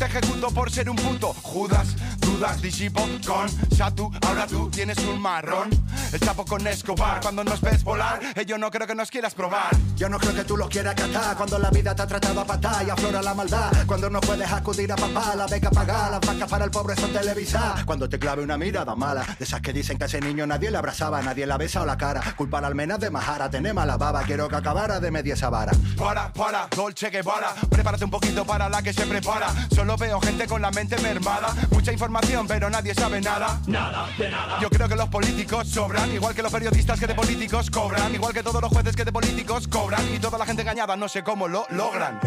te 0.00 0.06
ejecuto 0.06 0.48
por 0.50 0.70
ser 0.70 0.88
un 0.88 0.96
puto 0.96 1.34
Judas, 1.42 1.94
dudas, 2.20 2.62
disipo 2.62 3.06
con 3.26 3.50
Satu, 3.76 4.10
ahora 4.26 4.46
tú 4.46 4.70
tienes 4.70 4.96
un 5.04 5.20
marrón, 5.20 5.68
el 6.10 6.18
chapo 6.18 6.46
con 6.46 6.66
Escobar, 6.66 7.20
cuando 7.20 7.44
nos 7.44 7.60
ves 7.60 7.84
volar, 7.84 8.18
eh, 8.34 8.46
yo 8.46 8.56
no 8.56 8.70
creo 8.70 8.86
que 8.86 8.94
nos 8.94 9.10
quieras 9.10 9.34
probar. 9.34 9.68
Yo 9.96 10.08
no 10.08 10.18
creo 10.18 10.34
que 10.34 10.44
tú 10.44 10.56
lo 10.56 10.66
quieras 10.66 10.94
catar 10.94 11.36
cuando 11.36 11.58
la 11.58 11.68
vida 11.68 11.94
te 11.94 12.00
ha 12.00 12.06
tratado 12.06 12.40
a 12.40 12.44
patar 12.46 12.86
y 12.86 12.88
aflora 12.88 13.20
la 13.20 13.34
maldad. 13.34 13.70
Cuando 13.86 14.08
no 14.08 14.18
puedes 14.22 14.50
acudir 14.50 14.90
a 14.90 14.96
papá, 14.96 15.34
la 15.36 15.46
beca 15.46 15.70
pagar, 15.70 16.10
las 16.10 16.20
vacas 16.20 16.48
para 16.48 16.64
el 16.64 16.70
pobre 16.70 16.96
son 16.96 17.12
televisar. 17.12 17.84
Cuando 17.84 18.08
te 18.08 18.18
clave 18.18 18.42
una 18.42 18.56
mirada 18.56 18.94
mala, 18.96 19.24
de 19.38 19.44
esas 19.44 19.60
que 19.60 19.74
dicen 19.74 19.98
que 19.98 20.04
a 20.04 20.06
ese 20.06 20.22
niño 20.22 20.46
nadie 20.46 20.70
le 20.70 20.78
abrazaba, 20.78 21.20
nadie 21.20 21.46
le 21.46 21.52
ha 21.52 21.58
besado 21.58 21.84
la 21.84 21.98
cara. 21.98 22.22
Culpar 22.34 22.64
al 22.64 22.74
menos 22.74 22.98
de 22.98 23.10
majara, 23.10 23.50
tener 23.50 23.74
mala 23.74 23.98
baba, 23.98 24.22
quiero 24.22 24.48
que 24.48 24.56
acabara 24.56 24.98
de 24.98 25.10
media 25.10 25.34
esa 25.34 25.50
vara. 25.50 25.72
Para, 25.98 26.32
para, 26.32 26.68
Dolce 26.74 27.10
Guevara, 27.10 27.54
prepárate 27.68 28.06
un 28.06 28.10
poquito 28.10 28.46
para 28.46 28.70
la 28.70 28.82
que 28.82 28.94
se 28.94 29.04
prepara. 29.04 29.48
Solo 29.74 29.89
veo 29.96 30.20
gente 30.20 30.46
con 30.46 30.62
la 30.62 30.70
mente 30.70 30.98
mermada, 31.00 31.54
mucha 31.70 31.92
información 31.92 32.46
pero 32.46 32.70
nadie 32.70 32.94
sabe 32.94 33.20
nada. 33.20 33.60
Nada, 33.66 34.08
de 34.18 34.30
nada. 34.30 34.60
Yo 34.60 34.68
creo 34.70 34.88
que 34.88 34.96
los 34.96 35.08
políticos 35.08 35.68
sobran, 35.68 36.12
igual 36.12 36.34
que 36.34 36.42
los 36.42 36.52
periodistas 36.52 36.98
que 36.98 37.06
de 37.06 37.14
políticos 37.14 37.70
cobran, 37.70 38.14
igual 38.14 38.32
que 38.32 38.42
todos 38.42 38.60
los 38.60 38.70
jueces 38.70 38.94
que 38.96 39.04
de 39.04 39.12
políticos 39.12 39.68
cobran 39.68 40.02
y 40.14 40.18
toda 40.18 40.38
la 40.38 40.46
gente 40.46 40.62
engañada 40.62 40.96
no 40.96 41.08
sé 41.08 41.22
cómo 41.22 41.48
lo 41.48 41.66
logran. 41.70 42.20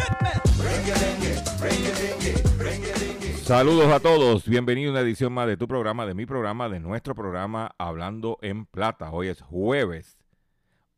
Saludos 3.43 3.91
a 3.91 3.99
todos, 3.99 4.45
bienvenido 4.47 4.89
a 4.89 4.93
una 4.93 5.01
edición 5.01 5.33
más 5.33 5.47
de 5.47 5.57
tu 5.57 5.67
programa, 5.67 6.05
de 6.05 6.13
mi 6.13 6.25
programa, 6.25 6.69
de 6.69 6.79
nuestro 6.79 7.13
programa 7.13 7.75
Hablando 7.77 8.37
en 8.41 8.65
Plata. 8.65 9.11
Hoy 9.11 9.27
es 9.27 9.41
jueves 9.41 10.17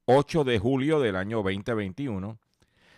8 0.06 0.44
de 0.44 0.60
julio 0.60 1.00
del 1.00 1.16
año 1.16 1.38
2021 1.38 2.38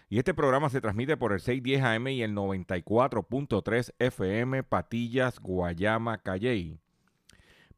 y 0.10 0.20
este 0.20 0.34
programa 0.34 0.70
se 0.70 0.80
transmite 0.80 1.18
por 1.18 1.34
el 1.34 1.42
610 1.42 1.84
AM 1.84 2.08
y 2.08 2.22
el 2.22 2.34
94.3 2.34 3.94
FM 4.00 4.64
Patillas, 4.64 5.40
Guayama, 5.40 6.20
Calley. 6.20 6.80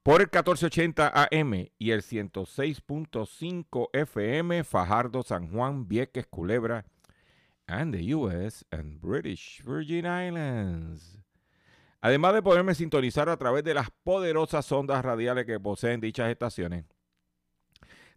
Por 0.04 0.22
el 0.22 0.28
1480 0.28 1.12
AM 1.14 1.70
y 1.78 1.92
el 1.92 2.02
106.5 2.04 3.90
FM 3.94 4.64
Fajardo, 4.64 5.24
San 5.24 5.52
Juan, 5.52 5.88
Vieques, 5.88 6.28
Culebra, 6.28 6.86
and 7.68 7.94
the 7.94 8.14
US 8.16 8.64
and 8.72 9.02
British 9.02 9.64
Virgin 9.64 10.06
Islands. 10.06 11.18
Además 12.02 12.34
de 12.34 12.42
poderme 12.42 12.76
sintonizar 12.76 13.28
a 13.28 13.38
través 13.38 13.64
de 13.64 13.74
las 13.74 13.90
poderosas 14.04 14.72
ondas 14.72 15.04
radiales 15.04 15.46
que 15.46 15.60
poseen 15.60 16.00
dichas 16.00 16.30
estaciones, 16.30 16.86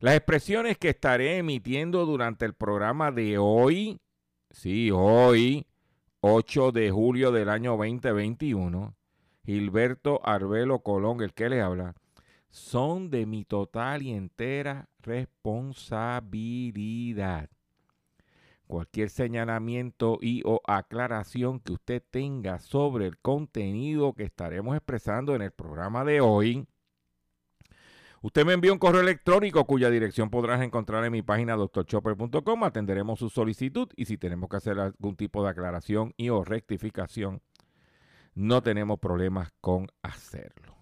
Las 0.00 0.16
expresiones 0.16 0.76
que 0.76 0.88
estaré 0.90 1.38
emitiendo 1.38 2.04
durante 2.04 2.44
el 2.44 2.52
programa 2.54 3.12
de 3.12 3.38
hoy, 3.38 4.00
sí, 4.50 4.90
hoy, 4.90 5.66
8 6.20 6.72
de 6.72 6.90
julio 6.90 7.32
del 7.32 7.48
año 7.48 7.76
2021, 7.76 8.94
Gilberto 9.44 10.20
Arbelo 10.26 10.80
Colón, 10.80 11.22
el 11.22 11.32
que 11.32 11.48
le 11.48 11.60
habla, 11.60 11.94
son 12.50 13.10
de 13.10 13.26
mi 13.26 13.44
total 13.44 14.02
y 14.02 14.10
entera 14.12 14.88
responsabilidad. 15.00 17.48
Cualquier 18.66 19.10
señalamiento 19.10 20.18
y 20.20 20.42
o 20.44 20.60
aclaración 20.66 21.60
que 21.60 21.72
usted 21.72 22.02
tenga 22.10 22.58
sobre 22.58 23.06
el 23.06 23.16
contenido 23.18 24.12
que 24.14 24.24
estaremos 24.24 24.74
expresando 24.74 25.36
en 25.36 25.42
el 25.42 25.52
programa 25.52 26.04
de 26.04 26.20
hoy, 26.20 26.66
usted 28.24 28.46
me 28.46 28.54
envía 28.54 28.72
un 28.72 28.78
correo 28.78 29.02
electrónico 29.02 29.66
cuya 29.66 29.90
dirección 29.90 30.30
podrás 30.30 30.62
encontrar 30.62 31.04
en 31.04 31.12
mi 31.12 31.20
página 31.20 31.56
drchopper.com. 31.56 32.64
Atenderemos 32.64 33.18
su 33.18 33.28
solicitud 33.28 33.88
y 33.96 34.06
si 34.06 34.16
tenemos 34.16 34.48
que 34.48 34.56
hacer 34.56 34.80
algún 34.80 35.14
tipo 35.14 35.44
de 35.44 35.50
aclaración 35.50 36.14
y 36.16 36.30
o 36.30 36.42
rectificación, 36.42 37.42
no 38.34 38.62
tenemos 38.62 38.98
problemas 38.98 39.52
con 39.60 39.88
hacerlo. 40.02 40.74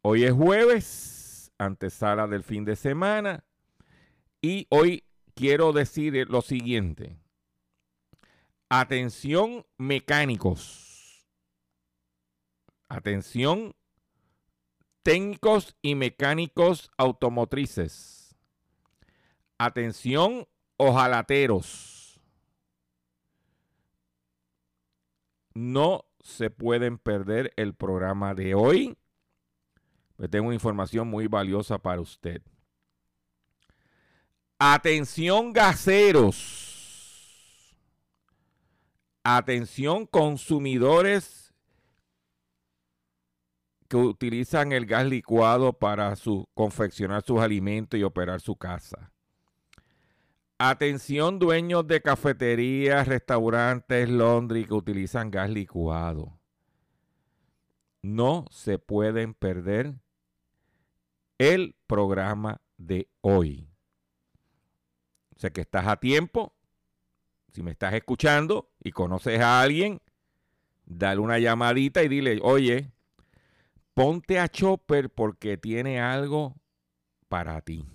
Hoy 0.00 0.24
es 0.24 0.32
jueves, 0.32 1.52
antesala 1.58 2.26
del 2.26 2.44
fin 2.44 2.64
de 2.64 2.76
semana, 2.76 3.44
y 4.40 4.66
hoy 4.70 5.04
quiero 5.34 5.74
decir 5.74 6.30
lo 6.30 6.40
siguiente. 6.40 7.18
Atención 8.70 9.66
mecánicos. 9.76 11.26
Atención 12.88 13.74
técnicos 15.02 15.76
y 15.82 15.94
mecánicos 15.94 16.90
automotrices. 16.96 18.36
Atención 19.58 20.46
ojalateros. 20.76 22.20
No 25.54 26.06
se 26.20 26.50
pueden 26.50 26.98
perder 26.98 27.52
el 27.56 27.74
programa 27.74 28.34
de 28.34 28.54
hoy. 28.54 28.96
Pues 30.16 30.30
tengo 30.30 30.52
información 30.52 31.08
muy 31.08 31.26
valiosa 31.26 31.78
para 31.78 32.00
usted. 32.00 32.42
Atención 34.58 35.52
gaseros. 35.52 36.70
Atención 39.22 40.06
consumidores 40.06 41.49
que 43.90 43.96
utilizan 43.96 44.70
el 44.70 44.86
gas 44.86 45.04
licuado 45.04 45.72
para 45.72 46.14
su, 46.14 46.48
confeccionar 46.54 47.24
sus 47.24 47.40
alimentos 47.40 47.98
y 47.98 48.04
operar 48.04 48.40
su 48.40 48.54
casa. 48.54 49.12
Atención 50.58 51.40
dueños 51.40 51.84
de 51.88 52.00
cafeterías, 52.00 53.08
restaurantes, 53.08 54.08
laundry 54.08 54.64
que 54.64 54.74
utilizan 54.74 55.32
gas 55.32 55.50
licuado. 55.50 56.38
No 58.00 58.44
se 58.52 58.78
pueden 58.78 59.34
perder 59.34 59.96
el 61.38 61.74
programa 61.88 62.60
de 62.76 63.08
hoy. 63.22 63.68
Sé 65.34 65.50
que 65.50 65.62
estás 65.62 65.88
a 65.88 65.96
tiempo. 65.96 66.54
Si 67.52 67.64
me 67.64 67.72
estás 67.72 67.94
escuchando 67.94 68.70
y 68.84 68.92
conoces 68.92 69.40
a 69.40 69.60
alguien, 69.60 70.00
dale 70.84 71.20
una 71.20 71.40
llamadita 71.40 72.04
y 72.04 72.08
dile, 72.08 72.38
oye, 72.40 72.92
ponte 74.00 74.38
a 74.38 74.48
Chopper 74.48 75.10
porque 75.10 75.58
tiene 75.58 76.00
algo 76.00 76.54
para 77.28 77.60
ti. 77.60 77.86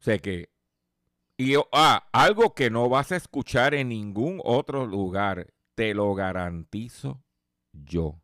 Sé 0.00 0.18
que, 0.18 0.50
y 1.36 1.54
ah, 1.70 2.08
algo 2.10 2.54
que 2.54 2.70
no 2.70 2.88
vas 2.88 3.12
a 3.12 3.16
escuchar 3.16 3.72
en 3.74 3.90
ningún 3.90 4.40
otro 4.42 4.84
lugar, 4.84 5.54
te 5.76 5.94
lo 5.94 6.12
garantizo 6.16 7.22
yo. 7.72 8.20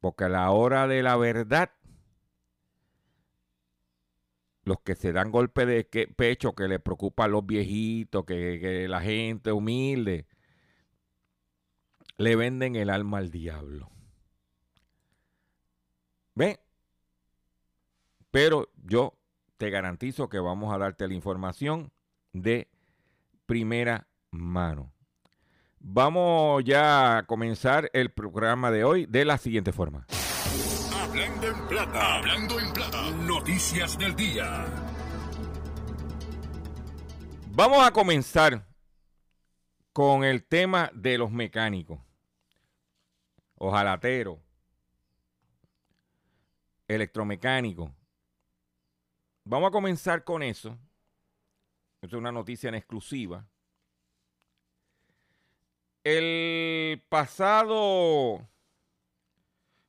Porque 0.00 0.24
a 0.24 0.28
la 0.28 0.50
hora 0.50 0.88
de 0.88 1.00
la 1.04 1.16
verdad, 1.16 1.70
los 4.64 4.80
que 4.80 4.96
se 4.96 5.12
dan 5.12 5.30
golpe 5.30 5.64
de 5.64 5.84
pecho, 5.84 6.56
que 6.56 6.66
les 6.66 6.80
preocupa 6.80 7.26
a 7.26 7.28
los 7.28 7.46
viejitos, 7.46 8.24
que, 8.24 8.58
que 8.60 8.88
la 8.88 9.00
gente 9.00 9.52
humilde, 9.52 10.26
le 12.22 12.36
venden 12.36 12.76
el 12.76 12.88
alma 12.88 13.18
al 13.18 13.30
diablo. 13.30 13.90
¿Ven? 16.34 16.58
Pero 18.30 18.70
yo 18.76 19.18
te 19.58 19.70
garantizo 19.70 20.28
que 20.28 20.38
vamos 20.38 20.72
a 20.72 20.78
darte 20.78 21.06
la 21.08 21.14
información 21.14 21.92
de 22.32 22.70
primera 23.46 24.06
mano. 24.30 24.92
Vamos 25.80 26.62
ya 26.64 27.18
a 27.18 27.26
comenzar 27.26 27.90
el 27.92 28.10
programa 28.10 28.70
de 28.70 28.84
hoy 28.84 29.06
de 29.06 29.24
la 29.24 29.36
siguiente 29.36 29.72
forma. 29.72 30.06
Hablando 30.94 31.48
en 31.48 31.68
plata, 31.68 32.16
hablando 32.18 32.60
en 32.60 32.72
plata, 32.72 33.10
noticias 33.10 33.98
del 33.98 34.14
día. 34.14 34.64
Vamos 37.50 37.86
a 37.86 37.90
comenzar 37.90 38.64
con 39.92 40.24
el 40.24 40.44
tema 40.44 40.90
de 40.94 41.18
los 41.18 41.30
mecánicos, 41.30 42.00
ojalateros, 43.64 44.40
electromecánicos. 46.88 47.92
Vamos 49.44 49.68
a 49.68 49.70
comenzar 49.70 50.24
con 50.24 50.42
eso. 50.42 50.76
Esto 52.00 52.16
es 52.16 52.20
una 52.20 52.32
noticia 52.32 52.68
en 52.68 52.74
exclusiva. 52.74 53.46
El 56.02 57.04
pasado 57.08 58.48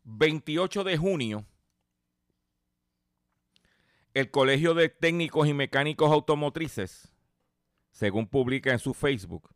28 0.04 0.84
de 0.84 0.98
junio, 0.98 1.46
el 4.14 4.30
Colegio 4.30 4.76
de 4.76 4.90
Técnicos 4.90 5.48
y 5.48 5.54
Mecánicos 5.56 6.12
Automotrices, 6.12 7.12
según 7.90 8.28
publica 8.28 8.72
en 8.72 8.78
su 8.78 8.94
Facebook, 8.94 9.50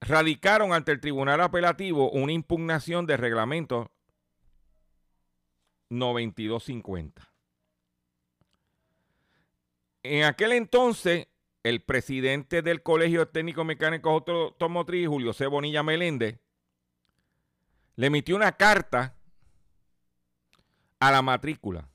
radicaron 0.00 0.72
ante 0.72 0.92
el 0.92 1.00
Tribunal 1.00 1.40
Apelativo 1.40 2.10
una 2.10 2.32
impugnación 2.32 3.06
de 3.06 3.16
reglamento 3.16 3.90
9250. 5.90 7.32
En 10.02 10.24
aquel 10.24 10.52
entonces, 10.52 11.28
el 11.62 11.82
presidente 11.82 12.62
del 12.62 12.82
Colegio 12.82 13.20
de 13.20 13.26
Técnicos 13.26 13.66
Mecánicos 13.66 14.22
Automotriz, 14.28 15.08
Julio 15.08 15.32
C. 15.32 15.46
Bonilla 15.46 15.82
Meléndez, 15.82 16.38
le 17.96 18.06
emitió 18.06 18.36
una 18.36 18.52
carta 18.52 19.16
a 21.00 21.10
la 21.10 21.20
matrícula. 21.22 21.88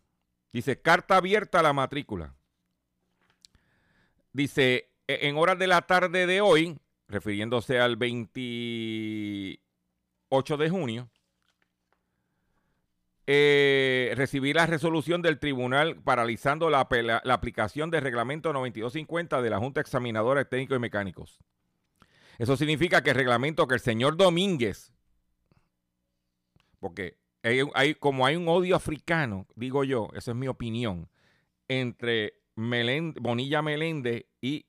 Dice, 0.51 0.81
carta 0.81 1.17
abierta 1.17 1.59
a 1.59 1.63
la 1.63 1.73
matrícula. 1.73 2.35
Dice, 4.33 4.91
e-, 5.07 5.27
en 5.27 5.37
horas 5.37 5.57
de 5.57 5.67
la 5.67 5.81
tarde 5.81 6.27
de 6.27 6.41
hoy, 6.41 6.77
refiriéndose 7.07 7.79
al 7.79 7.97
28 7.97 10.57
de 10.57 10.69
junio, 10.69 11.09
eh, 13.25 14.11
recibí 14.15 14.51
la 14.51 14.65
resolución 14.65 15.21
del 15.21 15.39
tribunal 15.39 16.01
paralizando 16.03 16.69
la, 16.69 16.81
aplicación 16.81 17.89
del 17.89 18.01
reglamento 18.01 18.51
9250 18.51 19.41
de 19.41 19.49
la 19.49 19.59
Junta 19.59 19.79
Examinadora 19.79 20.41
de 20.41 20.45
Técnicos 20.45 20.75
y 20.75 20.79
Mecánicos. 20.79 21.39
Eso 22.37 22.57
significa 22.57 23.01
que 23.01 23.11
el 23.11 23.15
reglamento 23.15 23.67
que 23.67 23.75
el 23.75 23.79
señor 23.79 24.17
Domínguez, 24.17 24.91
porque 26.79 27.17
hay, 27.43 27.95
como 27.95 28.25
hay 28.25 28.35
un 28.35 28.49
odio 28.49 28.75
africano, 28.75 29.47
digo 29.55 29.85
yo, 29.85 30.09
esa 30.15 30.31
es 30.31 30.37
mi 30.37 30.49
opinión, 30.49 31.07
entre 31.69 32.33
Bonilla 32.55 33.61
Meléndez 33.61 34.25
y 34.41 34.65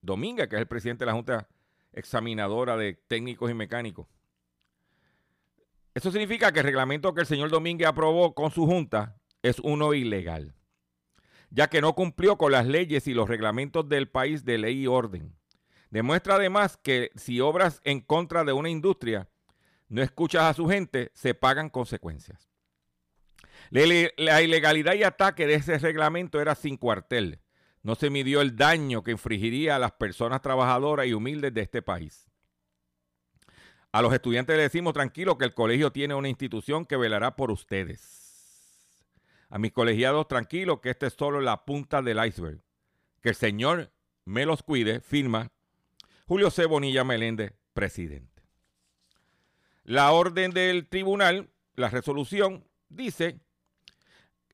Domínguez, 0.00 0.48
que 0.48 0.56
es 0.56 0.60
el 0.60 0.66
presidente 0.66 1.04
de 1.04 1.06
la 1.06 1.12
Junta 1.12 1.48
Examinadora 1.94 2.76
de 2.76 2.94
Técnicos 2.94 3.50
y 3.50 3.54
Mecánicos. 3.54 4.06
Eso 5.94 6.10
significa 6.10 6.52
que 6.52 6.60
el 6.60 6.66
reglamento 6.66 7.14
que 7.14 7.20
el 7.20 7.26
señor 7.26 7.50
Domínguez 7.50 7.86
aprobó 7.86 8.34
con 8.34 8.50
su 8.50 8.66
junta 8.66 9.16
es 9.42 9.60
uno 9.60 9.94
ilegal, 9.94 10.54
ya 11.50 11.68
que 11.68 11.80
no 11.80 11.94
cumplió 11.94 12.36
con 12.36 12.50
las 12.52 12.66
leyes 12.66 13.06
y 13.06 13.14
los 13.14 13.28
reglamentos 13.28 13.88
del 13.88 14.08
país 14.08 14.44
de 14.44 14.58
ley 14.58 14.82
y 14.82 14.86
orden. 14.88 15.36
Demuestra 15.90 16.34
además 16.34 16.76
que 16.76 17.12
si 17.14 17.40
obras 17.40 17.80
en 17.84 18.00
contra 18.00 18.42
de 18.42 18.52
una 18.52 18.70
industria, 18.70 19.28
no 19.88 20.02
escuchas 20.02 20.42
a 20.42 20.54
su 20.54 20.66
gente, 20.66 21.12
se 21.14 21.34
pagan 21.34 21.70
consecuencias. 21.70 22.50
La 23.70 24.42
ilegalidad 24.42 24.94
y 24.94 25.04
ataque 25.04 25.46
de 25.46 25.54
ese 25.54 25.78
reglamento 25.78 26.40
era 26.40 26.56
sin 26.56 26.76
cuartel. 26.76 27.40
No 27.84 27.94
se 27.94 28.10
midió 28.10 28.40
el 28.40 28.56
daño 28.56 29.04
que 29.04 29.12
infligiría 29.12 29.76
a 29.76 29.78
las 29.78 29.92
personas 29.92 30.40
trabajadoras 30.40 31.06
y 31.06 31.12
humildes 31.12 31.52
de 31.52 31.60
este 31.60 31.82
país. 31.82 32.26
A 33.92 34.00
los 34.02 34.12
estudiantes 34.12 34.56
les 34.56 34.72
decimos 34.72 34.94
tranquilo 34.94 35.38
que 35.38 35.44
el 35.44 35.54
colegio 35.54 35.92
tiene 35.92 36.14
una 36.14 36.30
institución 36.30 36.86
que 36.86 36.96
velará 36.96 37.36
por 37.36 37.50
ustedes. 37.52 38.90
A 39.50 39.58
mis 39.58 39.70
colegiados 39.70 40.26
tranquilos 40.26 40.80
que 40.80 40.90
esta 40.90 41.06
es 41.06 41.12
solo 41.12 41.42
la 41.42 41.64
punta 41.66 42.00
del 42.00 42.24
iceberg. 42.26 42.60
Que 43.20 43.28
el 43.28 43.34
Señor 43.34 43.92
me 44.24 44.46
los 44.46 44.62
cuide, 44.62 45.00
firma 45.00 45.52
Julio 46.26 46.50
C. 46.50 46.64
Bonilla 46.64 47.04
Meléndez, 47.04 47.52
presidente. 47.74 48.42
La 49.84 50.10
orden 50.12 50.52
del 50.52 50.88
tribunal, 50.88 51.50
la 51.74 51.90
resolución, 51.90 52.66
dice 52.88 53.43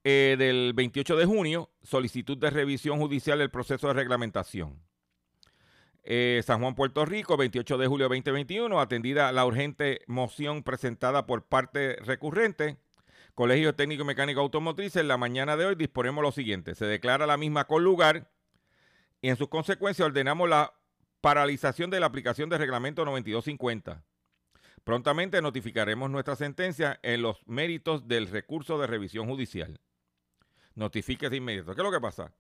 eh, 0.05 0.37
del 0.39 0.73
28 0.75 1.17
de 1.17 1.27
junio, 1.27 1.71
solicitud 1.83 2.39
de 2.39 2.51
revisión 2.51 2.99
judicial 2.99 3.39
del 3.39 3.51
proceso 3.51 3.89
de 3.89 3.95
reglamentación. 3.95 4.83
Eh, 6.03 6.43
San 6.45 6.61
Juan, 6.61 6.75
Puerto 6.75 7.05
Rico, 7.05 7.37
28 7.37 7.77
de 7.77 7.87
julio 7.87 8.09
de 8.09 8.17
2021, 8.17 8.81
atendida 8.81 9.31
la 9.33 9.45
urgente 9.45 10.01
moción 10.07 10.63
presentada 10.63 11.27
por 11.27 11.47
parte 11.47 11.97
recurrente. 11.97 12.79
Colegio 13.35 13.75
Técnico 13.75 14.03
y 14.03 14.07
Mecánico 14.07 14.41
Automotriz, 14.41 14.97
en 14.97 15.09
la 15.09 15.17
mañana 15.17 15.57
de 15.57 15.67
hoy 15.67 15.75
disponemos 15.75 16.23
lo 16.23 16.33
siguiente. 16.33 16.75
Se 16.75 16.87
declara 16.87 17.27
la 17.27 17.37
misma 17.37 17.67
con 17.67 17.85
lugar 17.85 18.31
y 19.23 19.29
en 19.29 19.37
sus 19.37 19.49
consecuencias 19.49 20.07
ordenamos 20.07 20.49
la 20.49 20.75
paralización 21.21 21.91
de 21.91 22.01
la 22.01 22.07
aplicación 22.07 22.49
del 22.49 22.59
reglamento 22.59 23.05
9250. 23.05 24.03
Prontamente 24.85 25.43
notificaremos 25.43 26.11
nuestra 26.11 26.37
sentencia 26.37 26.99
en 27.03 27.23
los 27.23 27.47
méritos 27.47 28.09
del 28.09 28.27
recurso 28.29 28.79
de 28.79 28.87
revisión 28.87 29.27
judicial. 29.27 29.79
Notifique 30.81 31.29
de 31.29 31.37
inmediato. 31.37 31.75
¿Qué 31.75 31.83
es 31.83 31.85
lo 31.85 31.93
que 31.93 32.01
pasa? 32.01 32.33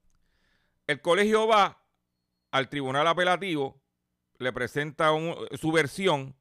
El 0.87 1.03
colegio 1.03 1.47
va 1.47 1.85
al 2.51 2.71
tribunal 2.71 3.07
apelativo, 3.07 3.83
le 4.39 4.51
presenta 4.51 5.11
su 5.61 5.71
versión, 5.71 6.35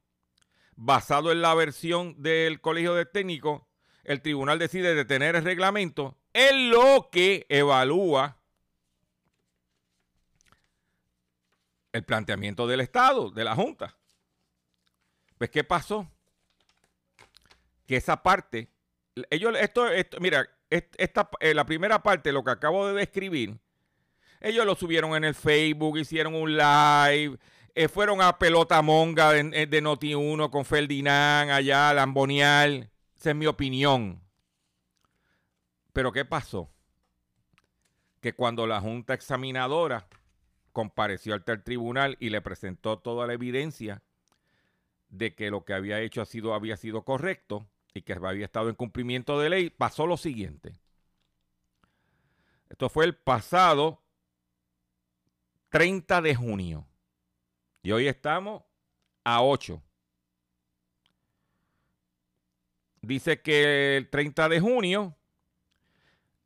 basado 0.76 1.30
en 1.30 1.42
la 1.42 1.54
versión 1.54 2.14
del 2.22 2.62
colegio 2.62 2.94
de 2.94 3.04
técnicos, 3.04 3.64
el 4.04 4.22
tribunal 4.22 4.58
decide 4.58 4.94
detener 4.94 5.36
el 5.36 5.44
reglamento, 5.44 6.16
en 6.32 6.70
lo 6.70 7.10
que 7.12 7.44
evalúa 7.50 8.38
el 11.92 12.02
planteamiento 12.02 12.66
del 12.66 12.80
Estado, 12.80 13.30
de 13.30 13.44
la 13.44 13.54
Junta. 13.54 13.94
Pues, 15.36 15.50
¿qué 15.50 15.64
pasó? 15.64 16.10
Que 17.86 17.96
esa 17.96 18.22
parte, 18.22 18.70
ellos, 19.28 19.54
esto, 19.60 19.86
esto 19.90 20.18
mira, 20.18 20.48
esta, 20.70 21.28
eh, 21.40 21.54
la 21.54 21.66
primera 21.66 22.02
parte, 22.02 22.32
lo 22.32 22.44
que 22.44 22.52
acabo 22.52 22.86
de 22.86 22.94
describir, 22.94 23.58
ellos 24.40 24.64
lo 24.64 24.74
subieron 24.74 25.14
en 25.16 25.24
el 25.24 25.34
Facebook, 25.34 25.98
hicieron 25.98 26.34
un 26.34 26.56
live, 26.56 27.36
eh, 27.74 27.88
fueron 27.88 28.22
a 28.22 28.38
Pelota 28.38 28.80
Monga 28.80 29.32
de, 29.32 29.50
eh, 29.52 29.66
de 29.66 29.82
Noti1 29.82 30.50
con 30.50 30.64
Ferdinand 30.64 31.50
allá, 31.50 31.92
Lambonial. 31.92 32.90
Esa 33.16 33.30
es 33.30 33.36
mi 33.36 33.46
opinión. 33.46 34.22
Pero 35.92 36.12
¿qué 36.12 36.24
pasó? 36.24 36.70
Que 38.20 38.32
cuando 38.32 38.66
la 38.66 38.80
Junta 38.80 39.14
Examinadora 39.14 40.08
compareció 40.72 41.34
ante 41.34 41.52
el 41.52 41.62
tribunal 41.62 42.16
y 42.20 42.30
le 42.30 42.40
presentó 42.40 42.98
toda 42.98 43.26
la 43.26 43.34
evidencia 43.34 44.02
de 45.08 45.34
que 45.34 45.50
lo 45.50 45.64
que 45.64 45.74
había 45.74 46.00
hecho 46.00 46.24
había 46.54 46.76
sido 46.76 47.02
correcto 47.04 47.68
y 47.94 48.02
que 48.02 48.12
había 48.12 48.44
estado 48.44 48.68
en 48.68 48.74
cumplimiento 48.74 49.38
de 49.38 49.50
ley, 49.50 49.70
pasó 49.70 50.06
lo 50.06 50.16
siguiente. 50.16 50.80
Esto 52.68 52.88
fue 52.88 53.04
el 53.04 53.16
pasado 53.16 54.02
30 55.70 56.22
de 56.22 56.34
junio. 56.34 56.86
Y 57.82 57.92
hoy 57.92 58.06
estamos 58.06 58.62
a 59.24 59.42
8. 59.42 59.82
Dice 63.02 63.40
que 63.40 63.96
el 63.96 64.10
30 64.10 64.48
de 64.48 64.60
junio 64.60 65.16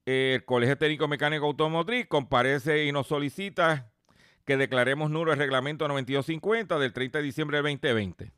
el 0.06 0.44
Colegio 0.44 0.76
Técnico 0.76 1.08
Mecánico 1.08 1.46
Automotriz 1.46 2.06
comparece 2.06 2.84
y 2.84 2.92
nos 2.92 3.06
solicita 3.06 3.90
que 4.44 4.56
declaremos 4.56 5.10
nulo 5.10 5.32
el 5.32 5.38
reglamento 5.38 5.88
9250 5.88 6.78
del 6.78 6.92
30 6.92 7.18
de 7.18 7.24
diciembre 7.24 7.56
del 7.56 7.64
2020. 7.64 8.32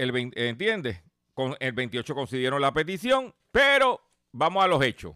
El 0.00 0.12
20, 0.12 0.48
¿entiendes? 0.48 1.02
Con 1.34 1.56
el 1.60 1.72
28 1.72 2.14
concedieron 2.14 2.60
la 2.60 2.72
petición, 2.72 3.34
pero 3.52 4.00
vamos 4.32 4.64
a 4.64 4.66
los 4.68 4.82
hechos. 4.82 5.14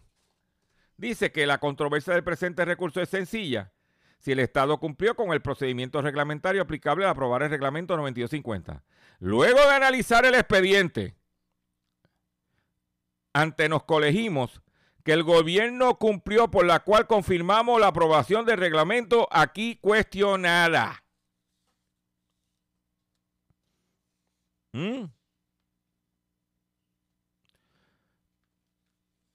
Dice 0.97 1.31
que 1.31 1.47
la 1.47 1.57
controversia 1.57 2.13
del 2.13 2.23
presente 2.23 2.63
recurso 2.65 3.01
es 3.01 3.09
sencilla. 3.09 3.71
Si 4.19 4.31
el 4.31 4.39
Estado 4.39 4.79
cumplió 4.79 5.15
con 5.15 5.33
el 5.33 5.41
procedimiento 5.41 6.01
reglamentario 6.01 6.61
aplicable 6.61 7.03
al 7.03 7.11
aprobar 7.11 7.43
el 7.43 7.49
reglamento 7.49 7.97
9250. 7.97 8.83
Luego 9.19 9.59
de 9.59 9.73
analizar 9.73 10.25
el 10.25 10.35
expediente, 10.35 11.15
ante 13.33 13.67
nos 13.67 13.83
colegimos 13.83 14.61
que 15.03 15.13
el 15.13 15.23
gobierno 15.23 15.97
cumplió 15.97 16.49
por 16.49 16.65
la 16.65 16.79
cual 16.81 17.07
confirmamos 17.07 17.79
la 17.79 17.87
aprobación 17.87 18.45
del 18.45 18.57
reglamento 18.57 19.27
aquí 19.31 19.77
cuestionada. 19.81 21.04
¿Mm? 24.75 25.05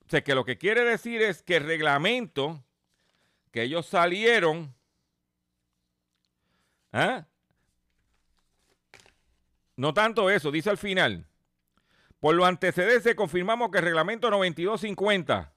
O 0.04 0.10
sea, 0.10 0.22
que 0.22 0.34
lo 0.34 0.44
que 0.44 0.58
quiere 0.58 0.84
decir 0.84 1.22
es 1.22 1.42
que 1.42 1.56
el 1.56 1.64
reglamento 1.64 2.62
que 3.50 3.62
ellos 3.62 3.86
salieron, 3.86 4.74
¿ah? 6.92 7.26
no 9.76 9.94
tanto 9.94 10.28
eso, 10.28 10.50
dice 10.50 10.68
al 10.68 10.76
final, 10.76 11.26
por 12.18 12.34
lo 12.34 12.44
antecedentes 12.44 13.14
confirmamos 13.14 13.70
que 13.70 13.78
el 13.78 13.84
reglamento 13.84 14.30
9250, 14.30 15.54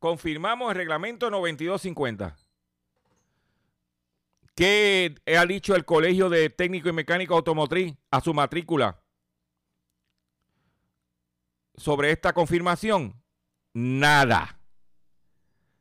confirmamos 0.00 0.72
el 0.72 0.76
reglamento 0.76 1.30
9250. 1.30 2.45
¿Qué 4.56 5.14
ha 5.36 5.44
dicho 5.44 5.76
el 5.76 5.84
Colegio 5.84 6.30
de 6.30 6.48
Técnico 6.48 6.88
y 6.88 6.92
Mecánico 6.92 7.34
Automotriz 7.34 7.94
a 8.10 8.22
su 8.22 8.32
matrícula 8.32 9.02
sobre 11.74 12.10
esta 12.10 12.32
confirmación? 12.32 13.22
Nada. 13.74 14.58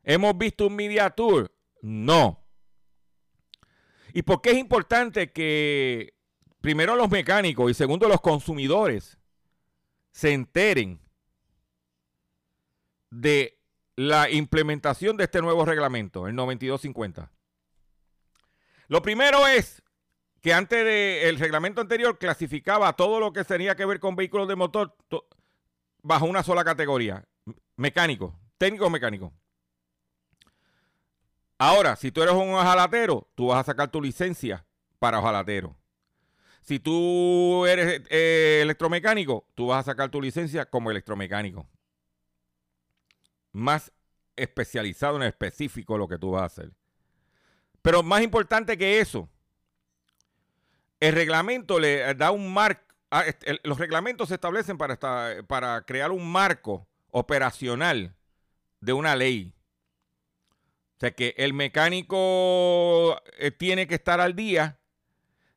¿Hemos 0.04 0.38
visto 0.38 0.68
un 0.68 0.76
media 0.76 1.10
tour? 1.10 1.56
No. 1.82 2.46
¿Y 4.14 4.24
por 4.24 4.42
qué 4.42 4.52
es 4.52 4.58
importante 4.58 5.32
que 5.32 6.14
primero 6.60 6.98
los 6.98 7.10
mecánicos 7.10 7.72
y 7.72 7.74
segundo 7.74 8.10
los 8.10 8.20
consumidores 8.20 9.18
se 10.12 10.34
enteren 10.34 11.00
de 13.10 13.58
la 13.96 14.30
implementación 14.30 15.16
de 15.16 15.24
este 15.24 15.42
nuevo 15.42 15.64
reglamento, 15.64 16.28
el 16.28 16.36
9250? 16.36 17.32
Lo 18.88 19.02
primero 19.02 19.48
es 19.48 19.82
que 20.42 20.54
antes 20.54 20.86
del 20.86 21.40
reglamento 21.40 21.82
anterior 21.82 22.18
clasificaba 22.20 22.94
todo 22.94 23.20
lo 23.20 23.34
que 23.34 23.44
tenía 23.44 23.76
que 23.76 23.86
ver 23.86 24.00
con 24.00 24.16
vehículos 24.16 24.48
de 24.48 24.56
motor 24.56 24.96
bajo 26.04 26.26
una 26.26 26.44
sola 26.44 26.64
categoría, 26.64 27.26
mecánico, 27.76 28.40
técnico 28.58 28.90
mecánico. 28.90 29.34
Ahora, 31.58 31.96
si 31.96 32.12
tú 32.12 32.22
eres 32.22 32.36
un 32.36 32.54
ojalatero, 32.54 33.28
tú 33.34 33.48
vas 33.48 33.62
a 33.62 33.72
sacar 33.72 33.90
tu 33.90 34.02
licencia 34.02 34.66
para 35.00 35.20
ojalatero. 35.20 35.76
Si 36.62 36.80
tú 36.80 37.66
eres 37.66 38.02
eh, 38.10 38.60
electromecánico, 38.62 39.48
tú 39.56 39.68
vas 39.68 39.80
a 39.80 39.92
sacar 39.92 40.10
tu 40.10 40.22
licencia 40.22 40.66
como 40.66 40.92
electromecánico. 40.92 41.68
Más 43.52 43.92
especializado 44.36 45.18
en 45.18 45.24
específico 45.24 45.98
lo 45.98 46.08
que 46.08 46.18
tú 46.18 46.32
vas 46.32 46.42
a 46.42 46.46
hacer. 46.46 46.72
Pero 47.86 48.02
más 48.02 48.24
importante 48.24 48.80
que 48.80 49.00
eso, 49.00 49.30
el 51.00 51.14
reglamento 51.14 51.80
le 51.80 52.16
da 52.16 52.32
un 52.32 52.52
marco. 52.52 52.82
Ah, 53.12 53.26
los 53.62 53.78
reglamentos 53.78 54.30
se 54.30 54.34
establecen 54.34 54.76
para, 54.80 54.98
para 55.46 55.80
crear 55.84 56.10
un 56.10 56.28
marco 56.28 56.88
operacional 57.12 58.16
de 58.82 58.94
una 58.94 59.16
ley. 59.16 59.54
O 60.98 61.00
sea 61.00 61.12
que 61.12 61.36
el 61.38 61.54
mecánico 61.54 63.22
eh, 63.38 63.52
tiene 63.52 63.86
que 63.86 63.94
estar 63.94 64.20
al 64.20 64.36
día 64.36 64.80